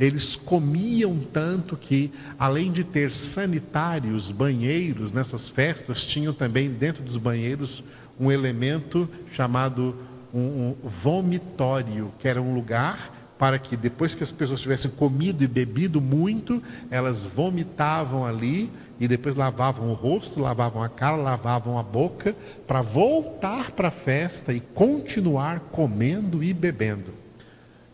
Eles 0.00 0.34
comiam 0.34 1.20
tanto 1.32 1.76
que, 1.76 2.10
além 2.36 2.72
de 2.72 2.82
ter 2.82 3.12
sanitários, 3.12 4.32
banheiros 4.32 5.12
nessas 5.12 5.48
festas, 5.48 6.04
tinham 6.04 6.34
também 6.34 6.68
dentro 6.68 7.04
dos 7.04 7.16
banheiros 7.16 7.84
um 8.18 8.28
elemento 8.28 9.08
chamado 9.30 9.94
um, 10.34 10.40
um 10.40 10.76
vomitório, 10.82 12.12
que 12.18 12.26
era 12.26 12.42
um 12.42 12.52
lugar 12.52 13.19
para 13.40 13.58
que 13.58 13.74
depois 13.74 14.14
que 14.14 14.22
as 14.22 14.30
pessoas 14.30 14.60
tivessem 14.60 14.90
comido 14.90 15.42
e 15.42 15.46
bebido 15.46 15.98
muito, 15.98 16.62
elas 16.90 17.24
vomitavam 17.24 18.26
ali 18.26 18.70
e 19.00 19.08
depois 19.08 19.34
lavavam 19.34 19.88
o 19.88 19.94
rosto, 19.94 20.38
lavavam 20.38 20.82
a 20.82 20.90
cara, 20.90 21.16
lavavam 21.16 21.78
a 21.78 21.82
boca, 21.82 22.36
para 22.66 22.82
voltar 22.82 23.70
para 23.70 23.88
a 23.88 23.90
festa 23.90 24.52
e 24.52 24.60
continuar 24.60 25.60
comendo 25.72 26.44
e 26.44 26.52
bebendo. 26.52 27.14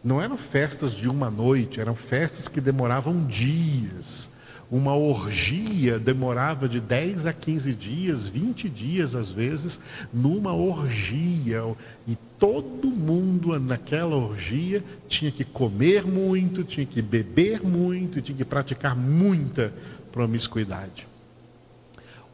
Não 0.03 0.21
eram 0.21 0.37
festas 0.37 0.93
de 0.93 1.09
uma 1.09 1.31
noite, 1.31 1.81
eram 1.81 1.95
festas 1.95 2.49
que 2.49 2.61
demoravam 2.61 3.25
dias. 3.25 4.29
Uma 4.69 4.97
orgia 4.97 5.97
demorava 5.97 6.69
de 6.69 6.81
10 6.81 7.27
a 7.27 7.33
15 7.33 7.73
dias, 7.73 8.29
20 8.29 8.69
dias 8.69 9.15
às 9.15 9.31
vezes, 9.31 9.79
numa 10.13 10.53
orgia. 10.53 11.63
E 12.07 12.17
todo 12.37 12.89
mundo 12.89 13.59
naquela 13.61 14.17
orgia 14.17 14.83
tinha 15.07 15.31
que 15.31 15.45
comer 15.45 16.05
muito, 16.05 16.65
tinha 16.65 16.85
que 16.85 17.01
beber 17.01 17.63
muito, 17.63 18.21
tinha 18.21 18.37
que 18.37 18.45
praticar 18.45 18.97
muita 18.97 19.73
promiscuidade. 20.11 21.07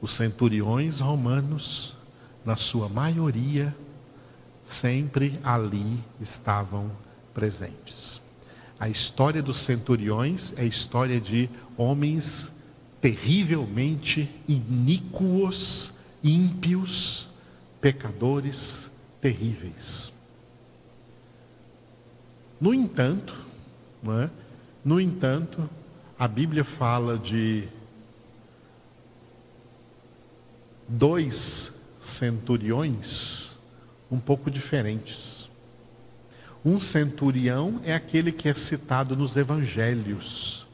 Os 0.01 0.15
centuriões 0.15 1.01
romanos, 1.01 1.95
na 2.47 2.57
sua 2.57 2.89
maioria, 2.89 3.77
sempre 4.63 5.39
ali 5.45 5.99
estavam 6.19 6.91
presentes. 7.35 8.22
A 8.83 8.89
história 8.89 9.41
dos 9.41 9.61
centuriões 9.61 10.53
é 10.57 10.65
história 10.65 11.21
de 11.21 11.49
homens 11.77 12.53
terrivelmente 13.01 14.29
iníquos, 14.49 15.93
ímpios, 16.21 17.29
pecadores 17.81 18.91
terríveis. 19.21 20.13
No 22.61 22.75
entanto, 22.75 23.41
é? 24.21 24.29
no 24.85 25.01
entanto, 25.01 25.71
a 26.19 26.27
Bíblia 26.27 26.65
fala 26.65 27.17
de 27.17 27.69
dois 30.89 31.73
centuriões 32.01 33.57
um 34.11 34.19
pouco 34.19 34.51
diferentes. 34.51 35.42
Um 36.65 36.81
centurião 36.81 37.81
é 37.85 37.93
aquele 37.93 38.31
que 38.31 38.49
é 38.49 38.55
citado 38.55 39.17
nos 39.17 39.37
evangelhos, 39.37 40.65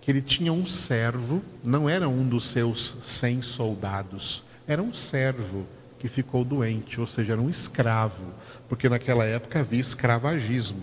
que 0.00 0.10
ele 0.10 0.22
tinha 0.22 0.52
um 0.52 0.64
servo, 0.64 1.42
não 1.64 1.88
era 1.88 2.08
um 2.08 2.28
dos 2.28 2.46
seus 2.46 2.96
cem 3.00 3.42
soldados, 3.42 4.44
era 4.68 4.80
um 4.80 4.92
servo 4.92 5.66
que 5.98 6.06
ficou 6.06 6.44
doente, 6.44 7.00
ou 7.00 7.06
seja, 7.08 7.32
era 7.32 7.42
um 7.42 7.50
escravo, 7.50 8.32
porque 8.68 8.88
naquela 8.88 9.24
época 9.24 9.60
havia 9.60 9.80
escravagismo. 9.80 10.82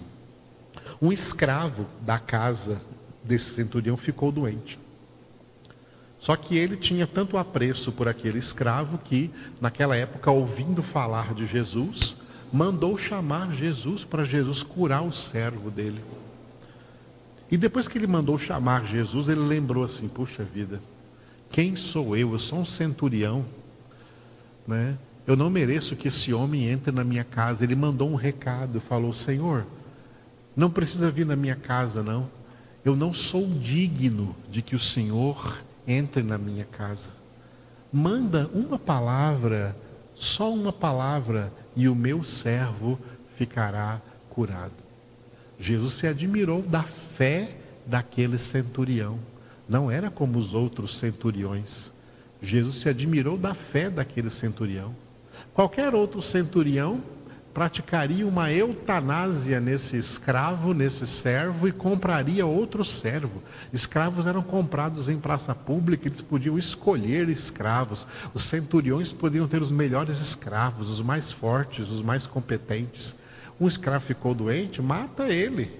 Um 1.01 1.11
escravo 1.11 1.85
da 2.01 2.19
casa 2.19 2.81
desse 3.23 3.53
centurião 3.53 3.95
ficou 3.95 4.31
doente. 4.31 4.79
Só 6.19 6.35
que 6.35 6.57
ele 6.57 6.75
tinha 6.75 7.07
tanto 7.07 7.37
apreço 7.37 7.91
por 7.91 8.07
aquele 8.07 8.39
escravo 8.39 8.97
que, 8.97 9.31
naquela 9.59 9.95
época, 9.95 10.29
ouvindo 10.29 10.83
falar 10.83 11.33
de 11.33 11.45
Jesus, 11.45 12.15
mandou 12.51 12.97
chamar 12.97 13.53
Jesus 13.53 14.03
para 14.03 14.23
Jesus 14.23 14.63
curar 14.63 15.03
o 15.03 15.11
servo 15.11 15.71
dele. 15.71 16.01
E 17.49 17.57
depois 17.57 17.87
que 17.87 17.97
ele 17.97 18.07
mandou 18.07 18.37
chamar 18.37 18.85
Jesus, 18.85 19.27
ele 19.27 19.41
lembrou 19.41 19.83
assim: 19.83 20.07
puxa 20.07 20.43
vida, 20.43 20.81
quem 21.51 21.75
sou 21.75 22.15
eu? 22.15 22.31
Eu 22.31 22.39
sou 22.39 22.59
um 22.59 22.65
centurião, 22.65 23.45
né? 24.67 24.97
Eu 25.27 25.35
não 25.35 25.49
mereço 25.49 25.95
que 25.95 26.07
esse 26.07 26.33
homem 26.33 26.69
entre 26.69 26.91
na 26.91 27.03
minha 27.03 27.23
casa. 27.23 27.63
Ele 27.63 27.75
mandou 27.75 28.09
um 28.09 28.15
recado, 28.15 28.81
falou: 28.81 29.13
Senhor, 29.13 29.65
não 30.55 30.69
precisa 30.69 31.11
vir 31.11 31.25
na 31.25 31.35
minha 31.35 31.55
casa, 31.55 32.01
não. 32.01 32.29
Eu 32.83 32.95
não 32.95 33.13
sou 33.13 33.47
digno 33.47 34.35
de 34.49 34.61
que 34.61 34.75
o 34.75 34.79
Senhor 34.79 35.57
entre 35.87 36.23
na 36.23 36.37
minha 36.37 36.65
casa. 36.65 37.09
Manda 37.91 38.49
uma 38.53 38.79
palavra, 38.79 39.75
só 40.15 40.51
uma 40.51 40.71
palavra, 40.71 41.51
e 41.75 41.87
o 41.87 41.95
meu 41.95 42.23
servo 42.23 42.99
ficará 43.35 44.01
curado. 44.29 44.73
Jesus 45.59 45.93
se 45.93 46.07
admirou 46.07 46.61
da 46.61 46.83
fé 46.83 47.55
daquele 47.85 48.37
centurião. 48.37 49.19
Não 49.67 49.89
era 49.89 50.09
como 50.09 50.37
os 50.37 50.53
outros 50.53 50.97
centuriões. 50.97 51.93
Jesus 52.41 52.75
se 52.75 52.89
admirou 52.89 53.37
da 53.37 53.53
fé 53.53 53.89
daquele 53.89 54.29
centurião. 54.29 54.95
Qualquer 55.53 55.93
outro 55.93 56.21
centurião 56.21 57.01
praticaria 57.53 58.25
uma 58.25 58.51
eutanásia 58.51 59.59
nesse 59.59 59.97
escravo, 59.97 60.73
nesse 60.73 61.05
servo 61.05 61.67
e 61.67 61.71
compraria 61.71 62.45
outro 62.45 62.83
servo. 62.83 63.43
Escravos 63.73 64.25
eram 64.25 64.41
comprados 64.41 65.09
em 65.09 65.19
praça 65.19 65.53
pública, 65.53 66.07
eles 66.07 66.21
podiam 66.21 66.57
escolher 66.57 67.27
escravos. 67.29 68.07
Os 68.33 68.43
centuriões 68.43 69.11
podiam 69.11 69.47
ter 69.47 69.61
os 69.61 69.71
melhores 69.71 70.19
escravos, 70.19 70.89
os 70.89 71.01
mais 71.01 71.31
fortes, 71.31 71.89
os 71.89 72.01
mais 72.01 72.25
competentes. 72.25 73.15
Um 73.59 73.67
escravo 73.67 74.05
ficou 74.05 74.33
doente, 74.33 74.81
mata 74.81 75.29
ele 75.29 75.79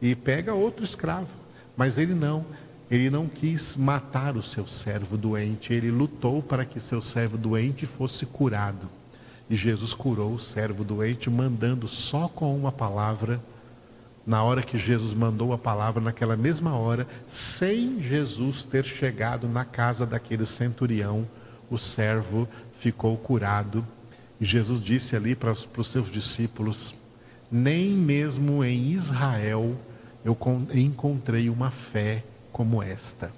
e 0.00 0.14
pega 0.14 0.54
outro 0.54 0.84
escravo. 0.84 1.34
Mas 1.76 1.98
ele 1.98 2.14
não. 2.14 2.44
Ele 2.90 3.08
não 3.08 3.26
quis 3.26 3.74
matar 3.74 4.36
o 4.36 4.42
seu 4.42 4.66
servo 4.66 5.16
doente, 5.16 5.72
ele 5.72 5.90
lutou 5.90 6.42
para 6.42 6.62
que 6.62 6.78
seu 6.78 7.00
servo 7.00 7.38
doente 7.38 7.86
fosse 7.86 8.26
curado. 8.26 8.86
E 9.52 9.56
Jesus 9.56 9.92
curou 9.92 10.32
o 10.32 10.38
servo 10.38 10.82
doente, 10.82 11.28
mandando 11.28 11.86
só 11.86 12.26
com 12.26 12.56
uma 12.56 12.72
palavra. 12.72 13.38
Na 14.26 14.42
hora 14.42 14.62
que 14.62 14.78
Jesus 14.78 15.12
mandou 15.12 15.52
a 15.52 15.58
palavra, 15.58 16.02
naquela 16.02 16.38
mesma 16.38 16.74
hora, 16.74 17.06
sem 17.26 18.00
Jesus 18.00 18.64
ter 18.64 18.82
chegado 18.82 19.46
na 19.46 19.62
casa 19.62 20.06
daquele 20.06 20.46
centurião, 20.46 21.28
o 21.70 21.76
servo 21.76 22.48
ficou 22.78 23.14
curado. 23.18 23.86
E 24.40 24.46
Jesus 24.46 24.80
disse 24.80 25.14
ali 25.16 25.34
para 25.34 25.52
os, 25.52 25.66
para 25.66 25.82
os 25.82 25.88
seus 25.88 26.10
discípulos: 26.10 26.94
Nem 27.50 27.90
mesmo 27.90 28.64
em 28.64 28.92
Israel 28.92 29.76
eu 30.24 30.34
encontrei 30.72 31.50
uma 31.50 31.70
fé 31.70 32.24
como 32.50 32.82
esta. 32.82 33.30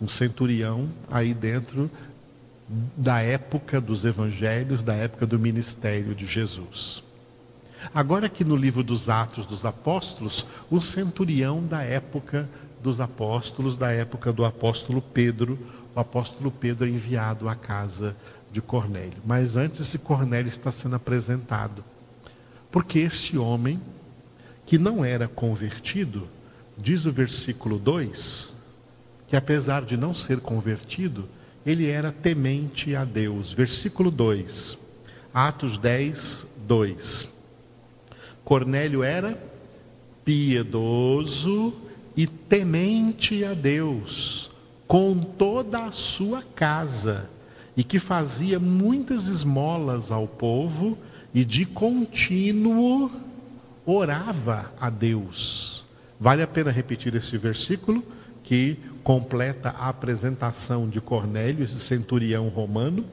Um 0.00 0.08
centurião 0.08 0.88
aí 1.10 1.34
dentro 1.34 1.90
da 2.68 3.20
época 3.20 3.80
dos 3.80 4.04
evangelhos, 4.04 4.82
da 4.82 4.94
época 4.94 5.26
do 5.26 5.38
ministério 5.38 6.14
de 6.14 6.26
Jesus. 6.26 7.02
Agora 7.94 8.26
aqui 8.26 8.44
no 8.44 8.56
livro 8.56 8.82
dos 8.82 9.08
Atos 9.08 9.46
dos 9.46 9.64
Apóstolos, 9.64 10.46
o 10.70 10.80
centurião 10.80 11.64
da 11.64 11.82
época 11.82 12.48
dos 12.82 13.00
apóstolos, 13.00 13.76
da 13.76 13.92
época 13.92 14.32
do 14.32 14.44
apóstolo 14.44 15.00
Pedro, 15.00 15.58
o 15.94 16.00
apóstolo 16.00 16.50
Pedro 16.50 16.86
é 16.86 16.90
enviado 16.90 17.48
à 17.48 17.54
casa 17.54 18.16
de 18.50 18.60
Cornélio. 18.60 19.18
Mas 19.24 19.56
antes 19.56 19.80
esse 19.80 19.98
Cornélio 19.98 20.48
está 20.48 20.70
sendo 20.72 20.96
apresentado. 20.96 21.84
Porque 22.70 22.98
este 22.98 23.38
homem, 23.38 23.80
que 24.64 24.78
não 24.78 25.04
era 25.04 25.28
convertido, 25.28 26.28
diz 26.76 27.06
o 27.06 27.12
versículo 27.12 27.78
2, 27.78 28.54
que 29.28 29.36
apesar 29.36 29.84
de 29.84 29.96
não 29.96 30.12
ser 30.12 30.40
convertido, 30.40 31.28
ele 31.66 31.88
era 31.88 32.12
temente 32.12 32.94
a 32.94 33.04
Deus. 33.04 33.52
Versículo 33.52 34.08
2, 34.08 34.78
Atos 35.34 35.76
10, 35.76 36.46
2. 36.64 37.28
Cornélio 38.44 39.02
era 39.02 39.36
piedoso 40.24 41.74
e 42.16 42.26
temente 42.28 43.44
a 43.44 43.52
Deus, 43.52 44.50
com 44.86 45.18
toda 45.18 45.86
a 45.86 45.92
sua 45.92 46.42
casa, 46.54 47.28
e 47.76 47.82
que 47.82 47.98
fazia 47.98 48.60
muitas 48.60 49.26
esmolas 49.26 50.12
ao 50.12 50.28
povo, 50.28 50.96
e 51.34 51.44
de 51.44 51.66
contínuo 51.66 53.10
orava 53.84 54.72
a 54.80 54.88
Deus. 54.88 55.84
Vale 56.18 56.42
a 56.42 56.46
pena 56.46 56.70
repetir 56.70 57.14
esse 57.14 57.36
versículo? 57.36 58.02
que 58.46 58.78
completa 59.06 59.68
a 59.68 59.88
apresentação 59.88 60.88
de 60.88 61.00
Cornélio, 61.00 61.62
esse 61.62 61.78
centurião 61.78 62.48
romano, 62.48 63.04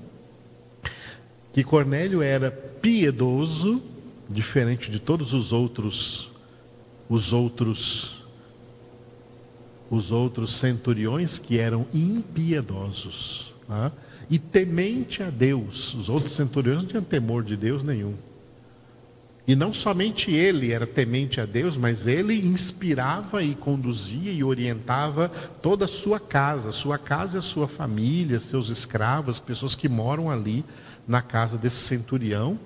que 1.53 1.63
Cornélio 1.63 2.19
era 2.19 2.49
piedoso, 2.49 3.79
diferente 4.27 4.89
de 4.89 4.99
todos 4.99 5.33
os 5.33 5.53
outros 5.53 6.31
os 7.07 7.31
outros 7.31 8.25
os 9.87 10.11
outros 10.11 10.55
centuriões 10.55 11.37
que 11.37 11.59
eram 11.59 11.85
impiedosos, 11.93 13.53
tá? 13.67 13.91
e 14.27 14.39
temente 14.39 15.21
a 15.21 15.29
Deus. 15.29 15.93
Os 15.93 16.09
outros 16.09 16.31
centuriões 16.31 16.81
não 16.81 16.89
tinham 16.89 17.03
temor 17.03 17.43
de 17.43 17.55
Deus 17.55 17.83
nenhum. 17.83 18.15
E 19.45 19.55
não 19.55 19.73
somente 19.73 20.31
ele 20.31 20.71
era 20.71 20.87
temente 20.87 21.41
a 21.41 21.45
Deus, 21.45 21.75
mas 21.75 22.07
ele 22.07 22.33
inspirava 22.45 23.43
e 23.43 23.53
conduzia 23.53 24.31
e 24.31 24.41
orientava 24.41 25.27
toda 25.61 25.83
a 25.83 25.87
sua 25.87 26.17
casa, 26.17 26.71
sua 26.71 26.97
casa 26.97 27.37
e 27.37 27.39
a 27.39 27.41
sua 27.41 27.67
família, 27.67 28.39
seus 28.39 28.69
escravos, 28.69 29.39
pessoas 29.39 29.75
que 29.75 29.89
moram 29.89 30.31
ali 30.31 30.63
na 31.05 31.21
casa 31.21 31.57
desse 31.57 31.75
centurião. 31.75 32.57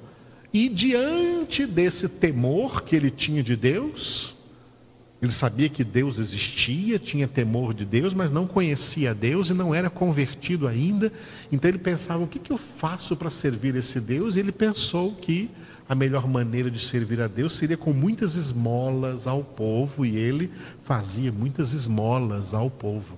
E 0.53 0.69
diante 0.69 1.65
desse 1.65 2.07
temor 2.07 2.83
que 2.83 2.95
ele 2.95 3.09
tinha 3.09 3.41
de 3.41 3.55
Deus, 3.55 4.35
ele 5.19 5.31
sabia 5.31 5.67
que 5.67 5.83
Deus 5.83 6.19
existia, 6.19 6.99
tinha 6.99 7.27
temor 7.27 7.73
de 7.73 7.85
Deus, 7.85 8.13
mas 8.13 8.29
não 8.29 8.45
conhecia 8.45 9.15
Deus 9.15 9.49
e 9.49 9.53
não 9.53 9.73
era 9.73 9.89
convertido 9.89 10.67
ainda. 10.67 11.11
Então 11.51 11.69
ele 11.69 11.79
pensava: 11.79 12.23
o 12.23 12.27
que, 12.27 12.37
que 12.37 12.51
eu 12.51 12.57
faço 12.57 13.15
para 13.15 13.31
servir 13.31 13.75
esse 13.75 13.99
Deus? 13.99 14.35
E 14.35 14.39
ele 14.39 14.51
pensou 14.51 15.13
que 15.15 15.49
a 15.87 15.95
melhor 15.95 16.27
maneira 16.27 16.69
de 16.69 16.79
servir 16.79 17.21
a 17.21 17.27
Deus 17.27 17.55
seria 17.55 17.77
com 17.77 17.93
muitas 17.93 18.35
esmolas 18.35 19.25
ao 19.25 19.43
povo, 19.43 20.05
e 20.05 20.17
ele 20.17 20.51
fazia 20.83 21.31
muitas 21.31 21.73
esmolas 21.73 22.53
ao 22.53 22.69
povo. 22.69 23.17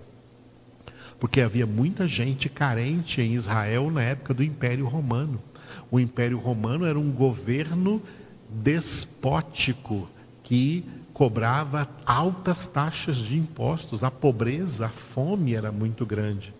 Porque 1.20 1.42
havia 1.42 1.66
muita 1.66 2.08
gente 2.08 2.48
carente 2.48 3.22
em 3.22 3.34
Israel 3.34 3.90
na 3.90 4.04
época 4.04 4.34
do 4.34 4.44
Império 4.44 4.86
Romano. 4.86 5.42
O 5.92 6.00
Império 6.00 6.38
Romano 6.38 6.86
era 6.86 6.98
um 6.98 7.12
governo 7.12 8.02
despótico 8.50 10.10
que 10.44 10.86
cobrava 11.14 11.90
altas 12.06 12.66
taxas 12.68 13.18
de 13.18 13.38
impostos, 13.38 14.04
a 14.04 14.10
pobreza, 14.10 14.86
a 14.86 14.90
fome 14.90 15.54
era 15.54 15.72
muito 15.72 16.06
grande. 16.06 16.54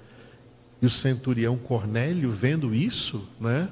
E 0.82 0.86
o 0.86 0.90
centurião 0.90 1.58
Cornélio, 1.58 2.30
vendo 2.30 2.74
isso, 2.74 3.26
né, 3.40 3.70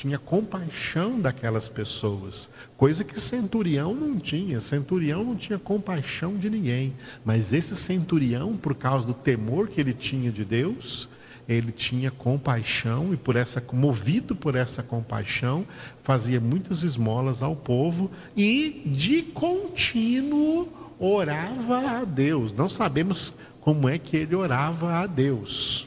tinha 0.00 0.18
compaixão 0.18 1.20
daquelas 1.20 1.68
pessoas, 1.68 2.48
coisa 2.74 3.04
que 3.04 3.20
centurião 3.20 3.94
não 3.94 4.18
tinha. 4.18 4.58
Centurião 4.58 5.22
não 5.22 5.36
tinha 5.36 5.58
compaixão 5.58 6.38
de 6.38 6.48
ninguém, 6.48 6.94
mas 7.22 7.52
esse 7.52 7.76
centurião, 7.76 8.56
por 8.56 8.74
causa 8.74 9.06
do 9.06 9.12
temor 9.12 9.68
que 9.68 9.78
ele 9.78 9.92
tinha 9.92 10.32
de 10.32 10.42
Deus, 10.42 11.06
ele 11.46 11.70
tinha 11.70 12.10
compaixão 12.10 13.12
e 13.12 13.16
por 13.18 13.36
essa 13.36 13.62
movido 13.74 14.34
por 14.34 14.54
essa 14.54 14.82
compaixão, 14.82 15.66
fazia 16.02 16.40
muitas 16.40 16.82
esmolas 16.82 17.42
ao 17.42 17.54
povo 17.54 18.10
e 18.34 18.82
de 18.86 19.20
contínuo 19.20 20.72
orava 20.98 22.00
a 22.00 22.04
Deus. 22.06 22.54
Não 22.54 22.70
sabemos 22.70 23.34
como 23.60 23.86
é 23.86 23.98
que 23.98 24.16
ele 24.16 24.34
orava 24.34 24.94
a 24.94 25.06
Deus. 25.06 25.86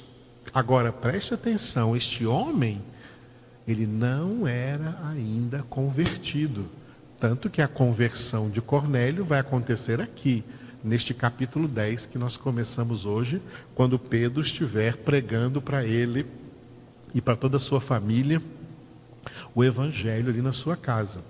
Agora 0.53 0.91
preste 0.91 1.33
atenção, 1.33 1.95
este 1.97 2.27
homem 2.27 2.79
ele 3.67 3.85
não 3.85 4.47
era 4.47 4.99
ainda 5.05 5.63
convertido. 5.69 6.65
Tanto 7.19 7.49
que 7.49 7.61
a 7.61 7.67
conversão 7.67 8.49
de 8.49 8.61
Cornélio 8.61 9.23
vai 9.23 9.39
acontecer 9.39 10.01
aqui, 10.01 10.43
neste 10.83 11.13
capítulo 11.13 11.67
10 11.67 12.07
que 12.07 12.17
nós 12.17 12.35
começamos 12.35 13.05
hoje, 13.05 13.41
quando 13.73 13.97
Pedro 13.97 14.41
estiver 14.41 14.97
pregando 14.97 15.61
para 15.61 15.85
ele 15.85 16.25
e 17.13 17.21
para 17.21 17.35
toda 17.35 17.57
a 17.57 17.59
sua 17.59 17.79
família 17.79 18.41
o 19.55 19.63
evangelho 19.63 20.29
ali 20.29 20.41
na 20.41 20.51
sua 20.51 20.75
casa. 20.75 21.21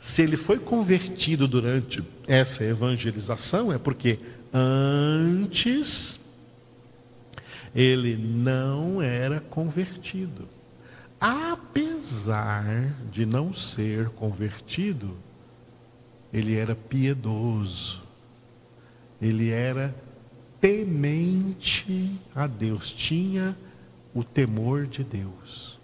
Se 0.00 0.22
ele 0.22 0.36
foi 0.36 0.58
convertido 0.58 1.46
durante 1.46 2.02
essa 2.26 2.64
evangelização, 2.64 3.72
é 3.72 3.78
porque 3.78 4.18
antes 4.52 6.18
ele 7.74 8.16
não 8.16 9.00
era 9.00 9.40
convertido. 9.40 10.48
Apesar 11.20 12.64
de 13.10 13.26
não 13.26 13.52
ser 13.52 14.08
convertido, 14.10 15.16
ele 16.32 16.56
era 16.56 16.74
piedoso 16.74 18.08
ele 19.20 19.50
era 19.50 19.94
temente 20.60 22.18
a 22.34 22.46
Deus, 22.46 22.90
tinha 22.90 23.56
o 24.14 24.22
temor 24.22 24.86
de 24.86 25.04
Deus. 25.04 25.78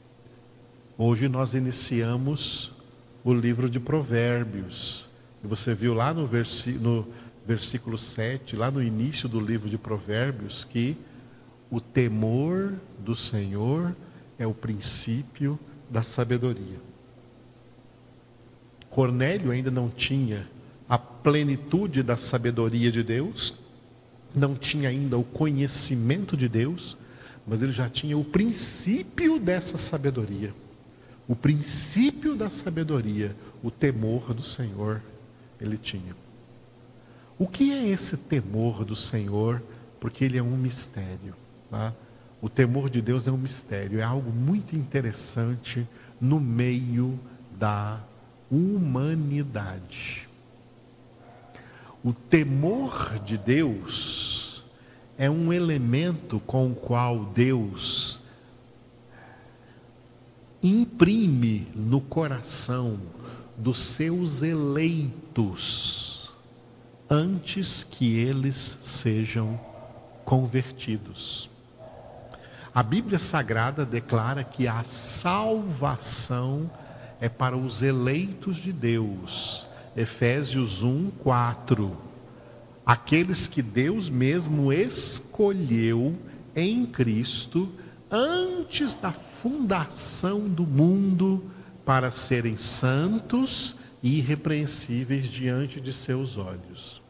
Hoje 0.97 1.29
nós 1.29 1.55
iniciamos 1.55 2.73
o 3.25 3.33
livro 3.33 3.68
de 3.68 3.81
Provérbios. 3.81 5.09
E 5.42 5.47
você 5.47 5.75
viu 5.75 5.94
lá 5.94 6.14
no, 6.14 6.29
no 6.81 7.09
versículo 7.44 7.99
7, 7.99 8.57
lá 8.57 8.70
no 8.70 8.83
início 8.83 9.29
do 9.29 9.40
livro 9.40 9.68
de 9.68 9.77
Provérbios, 9.77 10.64
que 10.64 10.97
o 11.70 11.81
temor 11.81 12.75
do 12.99 13.14
Senhor 13.14 13.94
o 14.38 14.55
princípio 14.55 15.59
da 15.90 16.03
sabedoria. 16.03 16.81
Cornélio 18.90 19.51
ainda 19.51 19.70
não 19.70 19.88
tinha 19.88 20.49
a 20.88 20.99
plenitude 20.99 22.03
da 22.03 22.16
sabedoria 22.16 22.90
de 22.90 23.03
Deus, 23.03 23.55
não 24.35 24.55
tinha 24.55 24.88
ainda 24.88 25.16
o 25.16 25.25
conhecimento 25.25 26.37
de 26.37 26.49
Deus, 26.49 26.97
mas 27.47 27.62
ele 27.62 27.73
já 27.73 27.88
tinha 27.88 28.16
o 28.16 28.25
princípio 28.25 29.38
dessa 29.38 29.79
sabedoria. 29.79 30.55
O 31.27 31.35
princípio 31.35 32.35
da 32.35 32.51
sabedoria, 32.51 33.35
o 33.62 33.70
temor 33.70 34.35
do 34.35 34.42
Senhor, 34.42 35.01
ele 35.61 35.79
tinha. 35.79 36.14
O 37.38 37.49
que 37.49 37.73
é 37.73 37.88
esse 37.88 38.16
temor 38.16 38.85
do 38.85 38.94
Senhor? 38.94 39.62
Porque 39.99 40.25
ele 40.25 40.38
é 40.38 40.42
um 40.42 40.57
mistério. 40.57 41.35
Tá? 41.70 41.92
O 42.44 42.48
temor 42.50 42.90
de 42.90 43.00
Deus 43.00 43.26
é 43.26 43.33
um 43.33 43.38
mistério, 43.38 43.98
é 43.98 44.02
algo 44.02 44.30
muito 44.30 44.76
interessante 44.76 45.88
no 46.20 46.38
meio 46.38 47.18
da 47.59 47.98
humanidade. 48.50 50.28
O 52.04 52.12
temor 52.12 53.18
de 53.20 53.38
Deus 53.38 54.62
é 55.16 55.30
um 55.30 55.54
elemento 55.54 56.38
com 56.40 56.70
o 56.70 56.74
qual 56.74 57.24
Deus 57.24 58.20
imprime 60.62 61.66
no 61.74 62.02
coração 62.02 63.00
dos 63.57 63.80
seus 63.80 64.42
eleitos 64.42 66.30
antes 67.09 67.83
que 67.83 68.18
eles 68.18 68.76
sejam 68.83 69.59
convertidos. 70.26 71.54
A 72.75 72.83
Bíblia 72.83 73.19
Sagrada 73.19 73.87
declara 73.87 74.43
que 74.43 74.67
a 74.67 74.83
salvação 74.83 76.71
é 77.21 77.29
para 77.29 77.57
os 77.57 77.83
eleitos 77.83 78.57
de 78.57 78.73
Deus 78.73 79.67
Efésios 79.97 80.83
1, 80.83 81.11
4. 81.11 81.97
Aqueles 82.85 83.47
que 83.47 83.63
Deus 83.63 84.09
mesmo 84.09 84.73
escolheu 84.73 86.19
em 86.55 86.85
Cristo 86.85 87.71
antes 88.11 88.95
da 88.95 89.13
fundação 89.13 90.49
do 90.49 90.67
mundo 90.67 91.51
para 91.85 92.11
serem 92.11 92.57
santos 92.57 93.77
e 94.03 94.19
irrepreensíveis 94.19 95.29
diante 95.31 95.81
de 95.81 95.93
seus 95.93 96.37
olhos. 96.37 97.01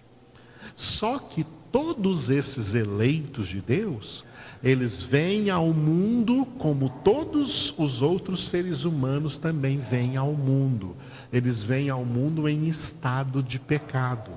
Só 0.75 1.19
que 1.19 1.45
todos 1.73 2.29
esses 2.31 2.75
eleitos 2.75 3.49
de 3.49 3.61
Deus, 3.61 4.25
eles 4.65 5.03
vêm 5.03 5.51
ao 5.51 5.73
mundo 5.73 6.47
como 6.59 6.89
todos 6.89 7.75
os 7.79 8.03
outros 8.03 8.49
seres 8.49 8.85
humanos 8.85 9.37
também 9.37 9.79
vêm 9.79 10.17
ao 10.17 10.33
mundo 10.33 10.97
eles 11.35 11.65
vêm 11.65 11.91
ao 11.91 12.05
mundo 12.05 12.49
em 12.49 12.69
estado 12.69 13.43
de 13.43 13.59
pecado. 13.59 14.31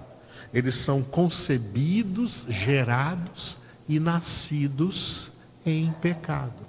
Eles 0.52 0.76
são 0.78 1.04
concebidos, 1.04 2.48
gerados 2.50 3.60
e 3.88 4.00
nascidos 4.00 5.32
em 5.64 5.92
pecado. 6.02 6.66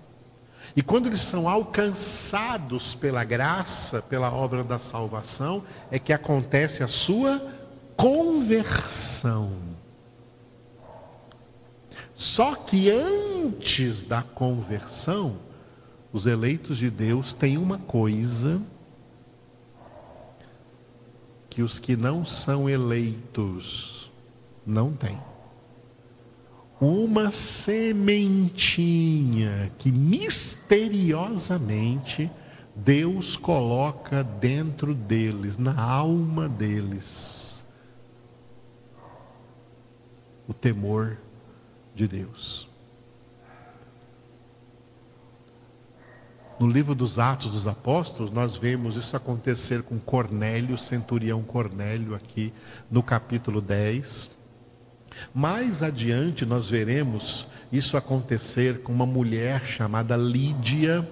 E 0.77 0.83
quando 0.83 1.07
eles 1.07 1.23
são 1.23 1.49
alcançados 1.49 2.95
pela 2.95 3.25
graça, 3.25 4.03
pela 4.03 4.31
obra 4.31 4.63
da 4.63 4.79
salvação, 4.79 5.65
é 5.91 5.99
que 5.99 6.13
acontece 6.13 6.83
a 6.83 6.89
sua 6.89 7.41
conversão. 7.97 9.51
Só 12.19 12.55
que 12.57 12.91
antes 12.91 14.03
da 14.03 14.23
conversão, 14.25 15.37
os 16.13 16.27
eleitos 16.27 16.77
de 16.77 16.91
Deus 16.91 17.33
têm 17.33 17.57
uma 17.57 17.79
coisa 17.79 18.61
que 21.49 21.63
os 21.63 21.79
que 21.79 21.97
não 21.97 22.25
são 22.25 22.69
eleitos 22.69 24.11
não 24.67 24.93
têm. 24.93 25.17
Uma 26.81 27.31
sementinha 27.31 29.71
que 29.79 29.93
misteriosamente 29.93 32.29
Deus 32.75 33.37
coloca 33.37 34.25
dentro 34.25 34.93
deles, 34.93 35.57
na 35.57 35.81
alma 35.81 36.49
deles, 36.49 37.65
o 40.49 40.53
temor 40.53 41.17
de 41.99 42.07
Deus. 42.07 42.69
No 46.59 46.69
livro 46.69 46.95
dos 46.95 47.19
Atos 47.19 47.51
dos 47.53 47.67
Apóstolos, 47.67 48.31
nós 48.31 48.57
vemos 48.57 48.97
isso 48.97 49.17
acontecer 49.17 49.83
com 49.83 49.99
Cornélio, 49.99 50.79
centurião 50.79 51.43
Cornélio, 51.43 52.15
aqui 52.15 52.53
no 52.91 53.03
capítulo 53.03 53.61
10. 53.61 54.31
Mais 55.35 55.83
adiante, 55.83 56.47
nós 56.47 56.69
veremos 56.69 57.49
isso 57.73 57.97
acontecer 57.97 58.83
com 58.83 58.93
uma 58.93 59.07
mulher 59.07 59.67
chamada 59.67 60.17
Lídia. 60.17 61.07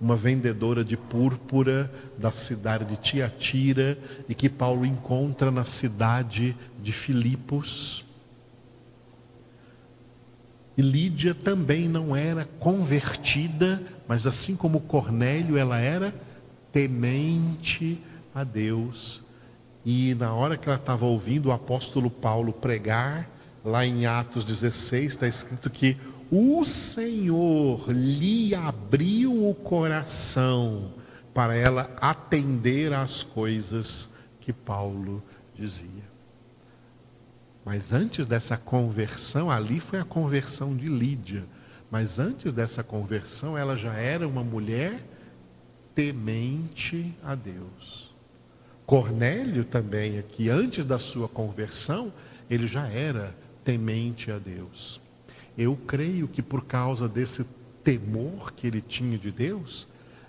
uma 0.00 0.16
vendedora 0.16 0.82
de 0.82 0.96
púrpura 0.96 1.92
da 2.16 2.30
cidade 2.30 2.86
de 2.86 2.96
Tiatira 2.96 3.98
e 4.26 4.34
que 4.34 4.48
Paulo 4.48 4.86
encontra 4.86 5.50
na 5.50 5.64
cidade 5.64 6.56
de 6.82 6.90
Filipos. 6.90 8.09
E 10.76 10.82
Lídia 10.82 11.34
também 11.34 11.88
não 11.88 12.14
era 12.14 12.48
convertida, 12.58 13.82
mas 14.06 14.26
assim 14.26 14.56
como 14.56 14.80
Cornélio, 14.80 15.56
ela 15.56 15.78
era 15.78 16.14
temente 16.72 18.00
a 18.34 18.44
Deus. 18.44 19.22
E 19.84 20.14
na 20.14 20.32
hora 20.32 20.56
que 20.56 20.68
ela 20.68 20.78
estava 20.78 21.06
ouvindo 21.06 21.46
o 21.46 21.52
apóstolo 21.52 22.10
Paulo 22.10 22.52
pregar, 22.52 23.28
lá 23.64 23.84
em 23.84 24.06
Atos 24.06 24.44
16, 24.44 25.12
está 25.12 25.26
escrito 25.26 25.70
que 25.70 25.96
o 26.30 26.64
Senhor 26.64 27.90
lhe 27.90 28.54
abriu 28.54 29.48
o 29.48 29.54
coração 29.54 30.92
para 31.34 31.56
ela 31.56 31.90
atender 32.00 32.92
às 32.92 33.22
coisas 33.22 34.10
que 34.40 34.52
Paulo 34.52 35.22
dizia. 35.54 36.09
Mas 37.64 37.92
antes 37.92 38.26
dessa 38.26 38.56
conversão, 38.56 39.50
ali 39.50 39.80
foi 39.80 39.98
a 40.00 40.04
conversão 40.04 40.76
de 40.76 40.88
Lídia. 40.88 41.44
Mas 41.90 42.18
antes 42.18 42.52
dessa 42.52 42.82
conversão, 42.82 43.56
ela 43.56 43.76
já 43.76 43.94
era 43.94 44.26
uma 44.26 44.42
mulher 44.42 45.02
temente 45.94 47.14
a 47.22 47.34
Deus. 47.34 48.14
Cornélio 48.86 49.64
também, 49.64 50.18
aqui, 50.18 50.48
antes 50.48 50.84
da 50.84 50.98
sua 50.98 51.28
conversão, 51.28 52.12
ele 52.48 52.66
já 52.66 52.88
era 52.88 53.34
temente 53.64 54.30
a 54.30 54.38
Deus. 54.38 55.00
Eu 55.56 55.76
creio 55.76 56.26
que 56.26 56.42
por 56.42 56.64
causa 56.64 57.08
desse 57.08 57.44
temor 57.84 58.52
que 58.52 58.66
ele 58.66 58.80
tinha 58.80 59.18
de 59.18 59.30
Deus, 59.30 59.86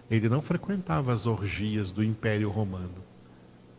ele 0.10 0.28
não 0.28 0.42
frequentava 0.42 1.14
as 1.14 1.26
orgias 1.26 1.92
do 1.92 2.04
Império 2.04 2.50
Romano. 2.50 3.04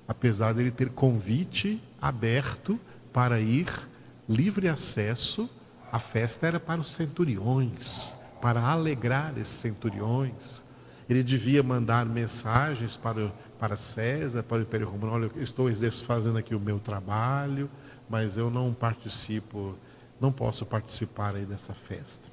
Apesar 0.09 0.55
de 0.55 0.62
ele 0.62 0.71
ter 0.71 0.88
convite 0.91 1.81
aberto 2.01 2.81
para 3.12 3.40
ir 3.40 3.66
livre 4.29 4.68
acesso, 4.68 5.48
a 5.90 5.98
festa 5.98 6.46
era 6.46 6.59
para 6.59 6.81
os 6.81 6.92
centuriões, 6.92 8.16
para 8.40 8.61
alegrar 8.62 9.37
esses 9.37 9.55
centuriões. 9.55 10.62
Ele 11.09 11.22
devia 11.22 11.62
mandar 11.62 12.07
mensagens 12.07 12.96
para, 12.96 13.31
para 13.59 13.77
César, 13.77 14.42
para 14.42 14.59
o 14.59 14.62
Império 14.62 14.88
Romano: 14.88 15.12
olha, 15.12 15.31
eu 15.37 15.42
estou 15.42 15.68
fazendo 16.07 16.38
aqui 16.38 16.55
o 16.55 16.61
meu 16.61 16.79
trabalho, 16.79 17.68
mas 18.09 18.37
eu 18.37 18.51
não 18.51 18.72
participo, 18.72 19.77
não 20.20 20.33
posso 20.33 20.64
participar 20.64 21.37
aí 21.37 21.44
dessa 21.44 21.75
festa. 21.75 22.29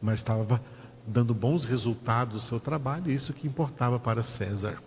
Mas 0.00 0.16
estava 0.16 0.60
dando 1.06 1.34
bons 1.34 1.64
resultados 1.64 2.34
do 2.34 2.40
seu 2.40 2.58
trabalho, 2.58 3.10
isso 3.10 3.34
que 3.34 3.46
importava 3.46 3.98
para 3.98 4.22
César 4.22 4.82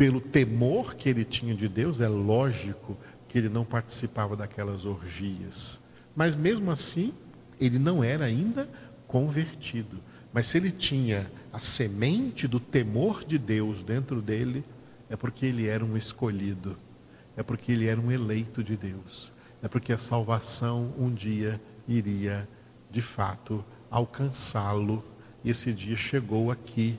pelo 0.00 0.18
temor 0.18 0.94
que 0.94 1.10
ele 1.10 1.26
tinha 1.26 1.54
de 1.54 1.68
Deus, 1.68 2.00
é 2.00 2.08
lógico 2.08 2.96
que 3.28 3.36
ele 3.36 3.50
não 3.50 3.66
participava 3.66 4.34
daquelas 4.34 4.86
orgias. 4.86 5.78
Mas 6.16 6.34
mesmo 6.34 6.70
assim, 6.70 7.12
ele 7.60 7.78
não 7.78 8.02
era 8.02 8.24
ainda 8.24 8.66
convertido. 9.06 9.98
Mas 10.32 10.46
se 10.46 10.56
ele 10.56 10.70
tinha 10.70 11.30
a 11.52 11.60
semente 11.60 12.48
do 12.48 12.58
temor 12.58 13.22
de 13.22 13.36
Deus 13.36 13.82
dentro 13.82 14.22
dele, 14.22 14.64
é 15.10 15.16
porque 15.16 15.44
ele 15.44 15.66
era 15.66 15.84
um 15.84 15.98
escolhido, 15.98 16.78
é 17.36 17.42
porque 17.42 17.70
ele 17.70 17.86
era 17.86 18.00
um 18.00 18.10
eleito 18.10 18.64
de 18.64 18.78
Deus, 18.78 19.34
é 19.62 19.68
porque 19.68 19.92
a 19.92 19.98
salvação 19.98 20.94
um 20.98 21.12
dia 21.12 21.60
iria, 21.86 22.48
de 22.90 23.02
fato, 23.02 23.62
alcançá-lo. 23.90 25.04
E 25.44 25.50
esse 25.50 25.74
dia 25.74 25.94
chegou 25.94 26.50
aqui 26.50 26.98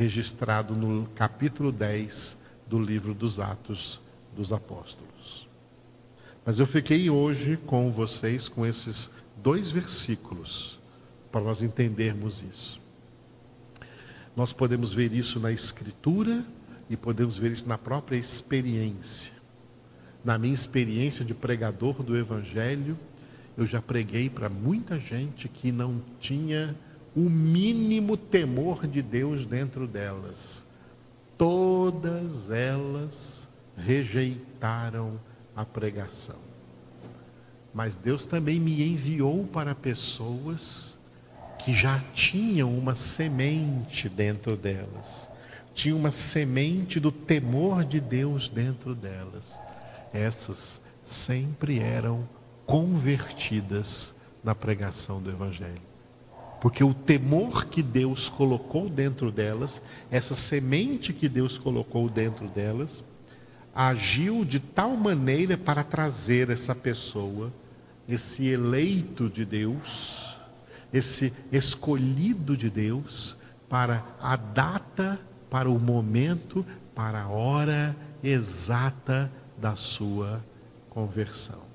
registrado 0.00 0.74
no 0.74 1.06
capítulo 1.14 1.70
10 1.70 2.38
do 2.66 2.78
livro 2.78 3.12
dos 3.12 3.38
Atos 3.38 4.00
dos 4.34 4.50
Apóstolos. 4.50 5.46
Mas 6.42 6.58
eu 6.58 6.66
fiquei 6.66 7.10
hoje 7.10 7.58
com 7.66 7.90
vocês 7.92 8.48
com 8.48 8.64
esses 8.64 9.10
dois 9.36 9.70
versículos 9.70 10.80
para 11.30 11.42
nós 11.42 11.60
entendermos 11.60 12.42
isso. 12.42 12.80
Nós 14.34 14.54
podemos 14.54 14.90
ver 14.90 15.12
isso 15.12 15.38
na 15.38 15.52
Escritura 15.52 16.46
e 16.88 16.96
podemos 16.96 17.36
ver 17.36 17.52
isso 17.52 17.68
na 17.68 17.76
própria 17.76 18.16
experiência. 18.16 19.34
Na 20.24 20.38
minha 20.38 20.54
experiência 20.54 21.22
de 21.26 21.34
pregador 21.34 22.02
do 22.02 22.16
Evangelho, 22.16 22.98
eu 23.54 23.66
já 23.66 23.82
preguei 23.82 24.30
para 24.30 24.48
muita 24.48 24.98
gente 24.98 25.46
que 25.46 25.70
não 25.70 26.00
tinha 26.18 26.74
o 27.14 27.20
mínimo 27.20 28.16
temor 28.16 28.86
de 28.86 29.02
Deus 29.02 29.44
dentro 29.44 29.86
delas. 29.86 30.66
Todas 31.36 32.50
elas 32.50 33.48
rejeitaram 33.76 35.18
a 35.56 35.64
pregação. 35.64 36.36
Mas 37.72 37.96
Deus 37.96 38.26
também 38.26 38.58
me 38.58 38.82
enviou 38.82 39.46
para 39.46 39.74
pessoas 39.74 40.98
que 41.58 41.74
já 41.74 42.00
tinham 42.14 42.76
uma 42.76 42.94
semente 42.94 44.08
dentro 44.08 44.56
delas. 44.56 45.28
Tinha 45.72 45.94
uma 45.94 46.10
semente 46.10 46.98
do 46.98 47.12
temor 47.12 47.84
de 47.84 48.00
Deus 48.00 48.48
dentro 48.48 48.94
delas. 48.94 49.60
Essas 50.12 50.80
sempre 51.02 51.78
eram 51.78 52.28
convertidas 52.66 54.14
na 54.42 54.54
pregação 54.54 55.20
do 55.20 55.30
Evangelho. 55.30 55.89
Porque 56.60 56.84
o 56.84 56.92
temor 56.92 57.66
que 57.66 57.82
Deus 57.82 58.28
colocou 58.28 58.88
dentro 58.88 59.32
delas, 59.32 59.80
essa 60.10 60.34
semente 60.34 61.12
que 61.12 61.28
Deus 61.28 61.56
colocou 61.56 62.08
dentro 62.08 62.48
delas, 62.48 63.02
agiu 63.74 64.44
de 64.44 64.60
tal 64.60 64.96
maneira 64.96 65.56
para 65.56 65.82
trazer 65.82 66.50
essa 66.50 66.74
pessoa, 66.74 67.50
esse 68.06 68.46
eleito 68.46 69.30
de 69.30 69.44
Deus, 69.44 70.36
esse 70.92 71.32
escolhido 71.50 72.56
de 72.56 72.68
Deus, 72.68 73.36
para 73.68 74.04
a 74.20 74.36
data, 74.36 75.18
para 75.48 75.70
o 75.70 75.78
momento, 75.78 76.66
para 76.94 77.22
a 77.22 77.28
hora 77.28 77.96
exata 78.22 79.32
da 79.56 79.76
sua 79.76 80.44
conversão. 80.90 81.69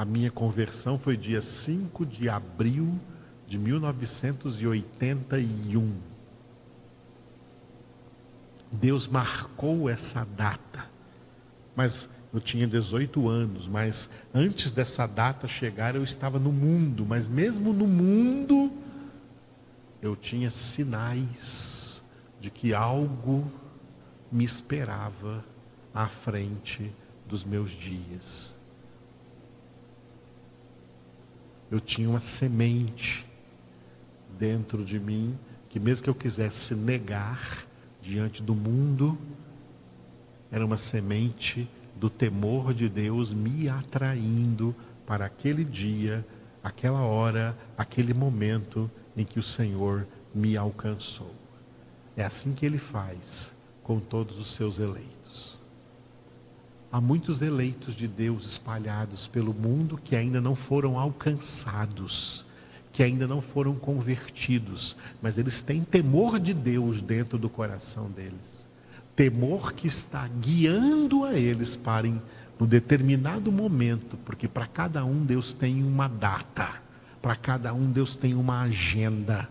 A 0.00 0.04
minha 0.06 0.30
conversão 0.30 0.98
foi 0.98 1.14
dia 1.14 1.42
5 1.42 2.06
de 2.06 2.26
abril 2.26 2.98
de 3.46 3.58
1981. 3.58 5.92
Deus 8.72 9.06
marcou 9.06 9.90
essa 9.90 10.24
data. 10.24 10.86
Mas 11.76 12.08
eu 12.32 12.40
tinha 12.40 12.66
18 12.66 13.28
anos, 13.28 13.68
mas 13.68 14.08
antes 14.32 14.70
dessa 14.70 15.06
data 15.06 15.46
chegar 15.46 15.94
eu 15.94 16.02
estava 16.02 16.38
no 16.38 16.50
mundo, 16.50 17.04
mas 17.04 17.28
mesmo 17.28 17.70
no 17.70 17.86
mundo 17.86 18.72
eu 20.00 20.16
tinha 20.16 20.48
sinais 20.48 22.02
de 22.40 22.50
que 22.50 22.72
algo 22.72 23.44
me 24.32 24.44
esperava 24.44 25.44
à 25.92 26.06
frente 26.06 26.90
dos 27.28 27.44
meus 27.44 27.70
dias. 27.70 28.58
Eu 31.70 31.80
tinha 31.80 32.08
uma 32.08 32.20
semente 32.20 33.26
dentro 34.38 34.84
de 34.84 34.98
mim 34.98 35.38
que 35.68 35.78
mesmo 35.78 36.04
que 36.04 36.10
eu 36.10 36.14
quisesse 36.14 36.74
negar 36.74 37.64
diante 38.02 38.42
do 38.42 38.54
mundo, 38.54 39.16
era 40.50 40.66
uma 40.66 40.76
semente 40.76 41.68
do 41.94 42.10
temor 42.10 42.74
de 42.74 42.88
Deus 42.88 43.32
me 43.32 43.68
atraindo 43.68 44.74
para 45.06 45.26
aquele 45.26 45.64
dia, 45.64 46.26
aquela 46.62 47.00
hora, 47.00 47.56
aquele 47.78 48.12
momento 48.12 48.90
em 49.16 49.24
que 49.24 49.38
o 49.38 49.42
Senhor 49.42 50.06
me 50.34 50.56
alcançou. 50.56 51.32
É 52.16 52.24
assim 52.24 52.52
que 52.52 52.66
ele 52.66 52.78
faz 52.78 53.54
com 53.82 54.00
todos 54.00 54.38
os 54.38 54.52
seus 54.52 54.78
eleitos. 54.78 55.19
Há 56.92 57.00
muitos 57.00 57.40
eleitos 57.40 57.94
de 57.94 58.08
Deus 58.08 58.44
espalhados 58.44 59.28
pelo 59.28 59.54
mundo 59.54 59.96
que 60.02 60.16
ainda 60.16 60.40
não 60.40 60.56
foram 60.56 60.98
alcançados, 60.98 62.44
que 62.92 63.00
ainda 63.00 63.28
não 63.28 63.40
foram 63.40 63.76
convertidos, 63.76 64.96
mas 65.22 65.38
eles 65.38 65.60
têm 65.60 65.84
temor 65.84 66.40
de 66.40 66.52
Deus 66.52 67.00
dentro 67.00 67.38
do 67.38 67.48
coração 67.48 68.10
deles. 68.10 68.68
Temor 69.14 69.72
que 69.72 69.86
está 69.86 70.26
guiando 70.26 71.24
a 71.24 71.34
eles 71.34 71.76
para, 71.76 72.08
em, 72.08 72.20
no 72.58 72.66
determinado 72.66 73.52
momento, 73.52 74.16
porque 74.24 74.48
para 74.48 74.66
cada 74.66 75.04
um 75.04 75.24
Deus 75.24 75.52
tem 75.52 75.84
uma 75.84 76.08
data, 76.08 76.82
para 77.22 77.36
cada 77.36 77.72
um 77.72 77.88
Deus 77.88 78.16
tem 78.16 78.34
uma 78.34 78.62
agenda, 78.62 79.48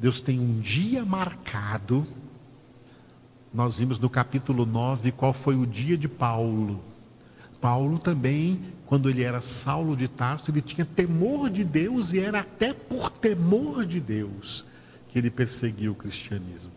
Deus 0.00 0.20
tem 0.20 0.40
um 0.40 0.58
dia 0.58 1.04
marcado 1.04 2.04
nós 3.52 3.76
vimos 3.76 3.98
no 3.98 4.08
capítulo 4.08 4.64
9 4.64 5.12
qual 5.12 5.32
foi 5.32 5.56
o 5.56 5.66
dia 5.66 5.96
de 5.96 6.08
Paulo. 6.08 6.82
Paulo 7.60 7.98
também, 7.98 8.60
quando 8.86 9.08
ele 9.08 9.22
era 9.22 9.40
Saulo 9.40 9.94
de 9.94 10.08
Tarso, 10.08 10.50
ele 10.50 10.62
tinha 10.62 10.84
temor 10.84 11.48
de 11.48 11.62
Deus 11.62 12.12
e 12.12 12.18
era 12.18 12.40
até 12.40 12.72
por 12.72 13.10
temor 13.10 13.84
de 13.84 14.00
Deus 14.00 14.64
que 15.08 15.18
ele 15.18 15.30
perseguiu 15.30 15.92
o 15.92 15.94
cristianismo. 15.94 16.72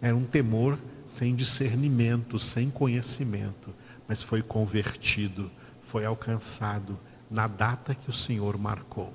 Era 0.00 0.16
um 0.16 0.24
temor 0.24 0.78
sem 1.06 1.34
discernimento, 1.34 2.38
sem 2.38 2.68
conhecimento, 2.68 3.72
mas 4.08 4.22
foi 4.22 4.42
convertido, 4.42 5.50
foi 5.82 6.04
alcançado 6.04 6.98
na 7.30 7.46
data 7.46 7.94
que 7.94 8.10
o 8.10 8.12
Senhor 8.12 8.58
marcou. 8.58 9.12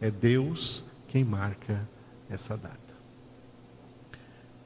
É 0.00 0.10
Deus 0.10 0.84
quem 1.08 1.24
marca 1.24 1.86
essa 2.30 2.56
data. 2.56 2.81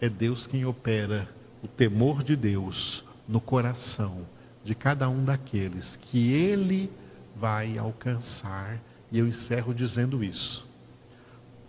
É 0.00 0.08
Deus 0.08 0.46
quem 0.46 0.64
opera 0.64 1.28
o 1.62 1.68
temor 1.68 2.22
de 2.22 2.36
Deus 2.36 3.04
no 3.26 3.40
coração 3.40 4.26
de 4.62 4.74
cada 4.74 5.08
um 5.08 5.24
daqueles 5.24 5.96
que 5.96 6.32
Ele 6.32 6.90
vai 7.34 7.78
alcançar. 7.78 8.82
E 9.10 9.18
eu 9.18 9.26
encerro 9.26 9.72
dizendo 9.72 10.22
isso. 10.22 10.66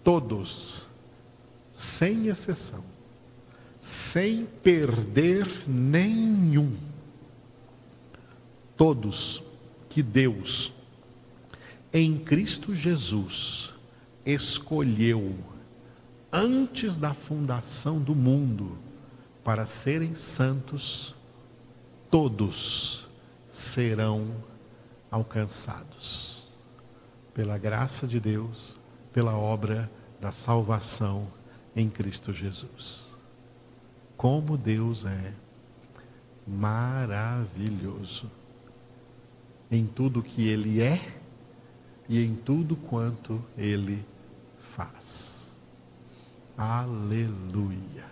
Todos, 0.03 0.89
sem 1.71 2.27
exceção, 2.27 2.83
sem 3.79 4.45
perder 4.45 5.63
nenhum, 5.67 6.75
todos 8.75 9.43
que 9.89 10.01
Deus, 10.01 10.73
em 11.93 12.17
Cristo 12.17 12.73
Jesus, 12.73 13.73
escolheu 14.25 15.35
antes 16.31 16.97
da 16.97 17.13
fundação 17.13 17.99
do 17.99 18.13
mundo 18.13 18.77
para 19.43 19.65
serem 19.65 20.15
santos, 20.15 21.15
todos 22.09 23.07
serão 23.47 24.35
alcançados 25.09 26.47
pela 27.33 27.57
graça 27.57 28.07
de 28.07 28.19
Deus, 28.19 28.77
pela 29.13 29.37
obra 29.37 29.89
da 30.19 30.31
salvação 30.31 31.27
em 31.75 31.89
Cristo 31.89 32.33
Jesus. 32.33 33.07
Como 34.17 34.57
Deus 34.57 35.05
é 35.05 35.33
maravilhoso 36.47 38.29
em 39.69 39.85
tudo 39.85 40.23
que 40.23 40.47
Ele 40.47 40.81
é 40.81 41.19
e 42.09 42.23
em 42.23 42.35
tudo 42.35 42.75
quanto 42.75 43.43
Ele 43.57 44.03
faz. 44.75 45.37
Aleluia. 46.57 48.05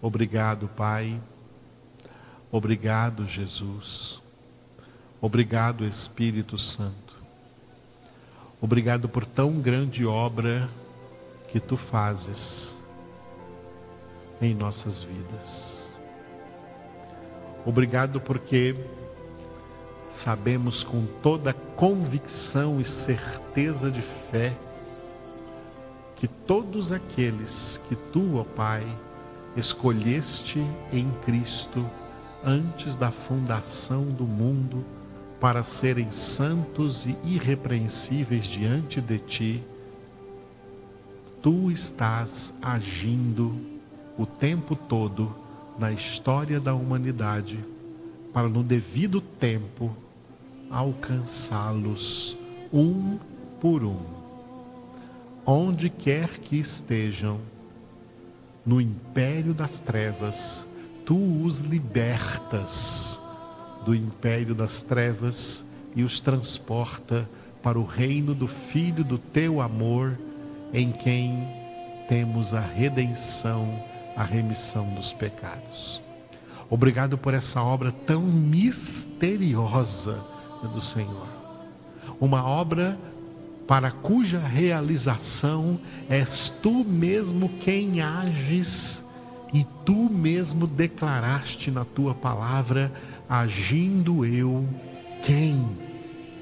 Obrigado, 0.00 0.68
Pai. 0.68 1.20
Obrigado, 2.50 3.26
Jesus. 3.26 4.22
Obrigado, 5.20 5.84
Espírito 5.84 6.56
Santo. 6.56 7.14
Obrigado 8.60 9.08
por 9.08 9.26
tão 9.26 9.60
grande 9.60 10.06
obra 10.06 10.68
que 11.48 11.60
tu 11.60 11.76
fazes 11.76 12.78
em 14.40 14.54
nossas 14.54 15.02
vidas. 15.02 15.92
Obrigado 17.66 18.20
porque 18.20 18.74
sabemos 20.10 20.82
com 20.82 21.04
toda 21.22 21.52
convicção 21.52 22.80
e 22.80 22.84
certeza 22.84 23.90
de 23.90 24.00
fé 24.00 24.56
que 26.24 26.28
todos 26.46 26.90
aqueles 26.90 27.78
que 27.86 27.94
tu, 27.94 28.38
ó 28.38 28.44
Pai, 28.44 28.82
escolheste 29.54 30.58
em 30.90 31.10
Cristo 31.26 31.84
antes 32.42 32.96
da 32.96 33.10
fundação 33.10 34.04
do 34.04 34.24
mundo 34.24 34.82
para 35.38 35.62
serem 35.62 36.10
santos 36.10 37.04
e 37.04 37.14
irrepreensíveis 37.26 38.46
diante 38.46 39.02
de 39.02 39.18
ti, 39.18 39.62
tu 41.42 41.70
estás 41.70 42.54
agindo 42.62 43.54
o 44.16 44.24
tempo 44.24 44.74
todo 44.74 45.30
na 45.78 45.92
história 45.92 46.58
da 46.58 46.74
humanidade 46.74 47.62
para 48.32 48.48
no 48.48 48.62
devido 48.62 49.20
tempo 49.20 49.94
alcançá-los 50.70 52.34
um 52.72 53.18
por 53.60 53.84
um. 53.84 54.23
Onde 55.46 55.90
quer 55.90 56.38
que 56.38 56.56
estejam, 56.56 57.38
no 58.64 58.80
império 58.80 59.52
das 59.52 59.78
trevas, 59.78 60.66
tu 61.04 61.42
os 61.42 61.60
libertas 61.60 63.20
do 63.84 63.94
império 63.94 64.54
das 64.54 64.80
trevas 64.80 65.62
e 65.94 66.02
os 66.02 66.18
transporta 66.18 67.28
para 67.62 67.78
o 67.78 67.84
reino 67.84 68.34
do 68.34 68.48
Filho 68.48 69.04
do 69.04 69.18
teu 69.18 69.60
amor, 69.60 70.18
em 70.72 70.90
quem 70.90 71.46
temos 72.08 72.54
a 72.54 72.60
redenção, 72.60 73.84
a 74.16 74.24
remissão 74.24 74.94
dos 74.94 75.12
pecados. 75.12 76.00
Obrigado 76.70 77.18
por 77.18 77.34
essa 77.34 77.62
obra 77.62 77.92
tão 77.92 78.22
misteriosa 78.22 80.24
do 80.72 80.80
Senhor. 80.80 81.28
Uma 82.18 82.44
obra 82.44 82.98
para 83.66 83.90
cuja 83.90 84.38
realização 84.38 85.78
és 86.08 86.50
tu 86.62 86.84
mesmo 86.84 87.48
quem 87.60 88.00
ages 88.00 89.04
e 89.52 89.64
tu 89.84 90.10
mesmo 90.10 90.66
declaraste 90.66 91.70
na 91.70 91.84
tua 91.84 92.14
palavra: 92.14 92.92
agindo 93.28 94.24
eu, 94.24 94.66
quem 95.24 95.66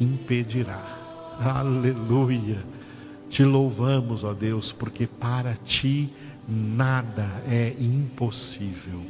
impedirá? 0.01 0.99
Aleluia! 1.39 2.65
Te 3.29 3.45
louvamos, 3.45 4.25
ó 4.25 4.35
Deus, 4.35 4.73
porque 4.73 5.07
para 5.07 5.55
ti 5.55 6.13
nada 6.49 7.43
é 7.49 7.75
impossível. 7.79 9.01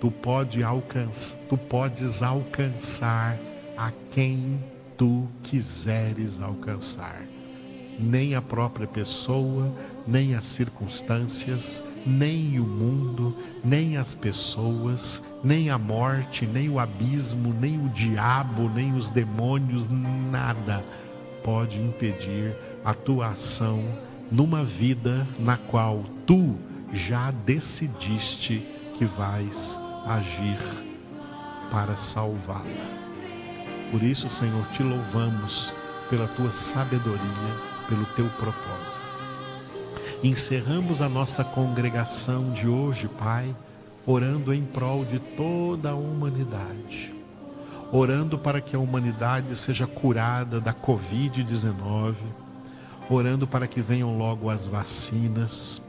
Tu, 0.00 0.10
pode 0.10 0.62
alcançar, 0.62 1.38
tu 1.48 1.56
podes 1.56 2.22
alcançar 2.22 3.38
a 3.76 3.90
quem 4.12 4.62
tu 4.98 5.26
quiseres 5.42 6.40
alcançar. 6.40 7.22
Nem 7.98 8.34
a 8.34 8.42
própria 8.42 8.86
pessoa, 8.86 9.72
nem 10.06 10.34
as 10.34 10.44
circunstâncias, 10.44 11.82
nem 12.06 12.60
o 12.60 12.64
mundo, 12.64 13.36
nem 13.64 13.96
as 13.96 14.14
pessoas, 14.14 15.22
nem 15.42 15.70
a 15.70 15.78
morte, 15.78 16.46
nem 16.46 16.68
o 16.68 16.78
abismo, 16.78 17.54
nem 17.58 17.80
o 17.84 17.88
diabo, 17.88 18.68
nem 18.68 18.92
os 18.94 19.08
demônios, 19.08 19.88
nada 19.88 20.84
pode 21.42 21.80
impedir 21.80 22.54
a 22.84 22.92
tua 22.92 23.28
ação 23.28 23.82
numa 24.30 24.62
vida 24.62 25.26
na 25.38 25.56
qual 25.56 26.04
tu 26.26 26.56
já 26.92 27.30
decidiste 27.30 28.62
que 28.98 29.04
vais 29.04 29.78
agir 30.06 30.58
para 31.70 31.96
salvá-la. 31.96 32.97
Por 33.90 34.02
isso, 34.02 34.28
Senhor, 34.28 34.66
te 34.68 34.82
louvamos 34.82 35.74
pela 36.10 36.28
tua 36.28 36.52
sabedoria, 36.52 37.20
pelo 37.88 38.04
teu 38.16 38.28
propósito. 38.30 39.08
Encerramos 40.22 41.00
a 41.00 41.08
nossa 41.08 41.42
congregação 41.42 42.50
de 42.50 42.68
hoje, 42.68 43.08
Pai, 43.08 43.54
orando 44.04 44.52
em 44.52 44.62
prol 44.62 45.04
de 45.04 45.18
toda 45.18 45.90
a 45.90 45.94
humanidade. 45.94 47.14
Orando 47.90 48.38
para 48.38 48.60
que 48.60 48.76
a 48.76 48.78
humanidade 48.78 49.56
seja 49.56 49.86
curada 49.86 50.60
da 50.60 50.74
Covid-19, 50.74 52.14
orando 53.08 53.46
para 53.46 53.66
que 53.66 53.80
venham 53.80 54.18
logo 54.18 54.50
as 54.50 54.66
vacinas, 54.66 55.80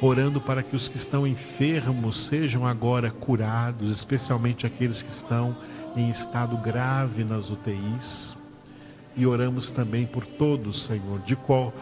orando 0.00 0.40
para 0.40 0.62
que 0.62 0.74
os 0.74 0.88
que 0.88 0.96
estão 0.96 1.26
enfermos 1.26 2.26
sejam 2.26 2.66
agora 2.66 3.10
curados, 3.10 3.90
especialmente 3.90 4.66
aqueles 4.66 5.02
que 5.02 5.10
estão 5.10 5.56
em 5.96 6.10
estado 6.10 6.56
grave 6.58 7.24
nas 7.24 7.50
UTIs. 7.50 8.36
E 9.16 9.26
oramos 9.26 9.70
também 9.70 10.06
por 10.06 10.26
todos, 10.26 10.82
Senhor, 10.82 11.20
de 11.20 11.34
qual 11.34 11.72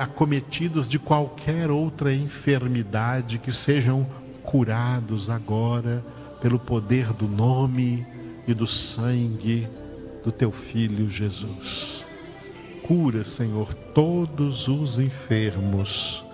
acometidos 0.00 0.86
de 0.86 0.98
qualquer 0.98 1.70
outra 1.70 2.14
enfermidade 2.14 3.38
que 3.38 3.52
sejam 3.52 4.06
curados 4.42 5.30
agora 5.30 6.04
pelo 6.42 6.58
poder 6.58 7.12
do 7.12 7.26
nome 7.26 8.04
e 8.46 8.52
do 8.52 8.66
sangue 8.66 9.66
do 10.24 10.30
teu 10.30 10.52
filho 10.52 11.08
Jesus. 11.08 12.04
Cura, 12.82 13.24
Senhor, 13.24 13.72
todos 13.72 14.68
os 14.68 14.98
enfermos 14.98 16.24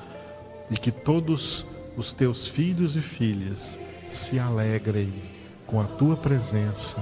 e 0.70 0.76
que 0.76 0.90
todos 0.90 1.66
os 1.96 2.12
teus 2.12 2.48
filhos 2.48 2.96
e 2.96 3.00
filhas 3.00 3.78
se 4.08 4.38
alegrem 4.38 5.38
com 5.68 5.80
a 5.80 5.84
tua 5.84 6.16
presença, 6.16 6.98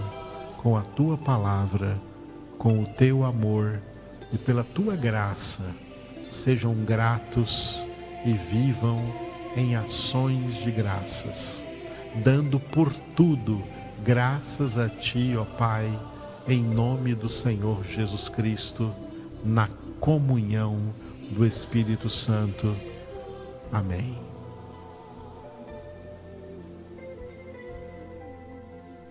com 0.58 0.76
a 0.76 0.82
tua 0.82 1.16
palavra, 1.16 1.96
com 2.58 2.82
o 2.82 2.86
teu 2.86 3.24
amor 3.24 3.80
e 4.30 4.36
pela 4.36 4.62
tua 4.62 4.94
graça, 4.94 5.74
sejam 6.28 6.74
gratos 6.74 7.86
e 8.26 8.32
vivam 8.32 9.00
em 9.56 9.74
ações 9.74 10.56
de 10.56 10.70
graças, 10.70 11.64
dando 12.22 12.60
por 12.60 12.92
tudo 13.16 13.62
Graças 14.06 14.78
a 14.78 14.88
Ti, 14.88 15.34
ó 15.36 15.44
Pai, 15.44 15.90
em 16.46 16.62
nome 16.62 17.12
do 17.12 17.28
Senhor 17.28 17.82
Jesus 17.82 18.28
Cristo, 18.28 18.94
na 19.44 19.68
comunhão 19.98 20.94
do 21.30 21.44
Espírito 21.44 22.08
Santo. 22.08 22.76
Amém. 23.72 24.25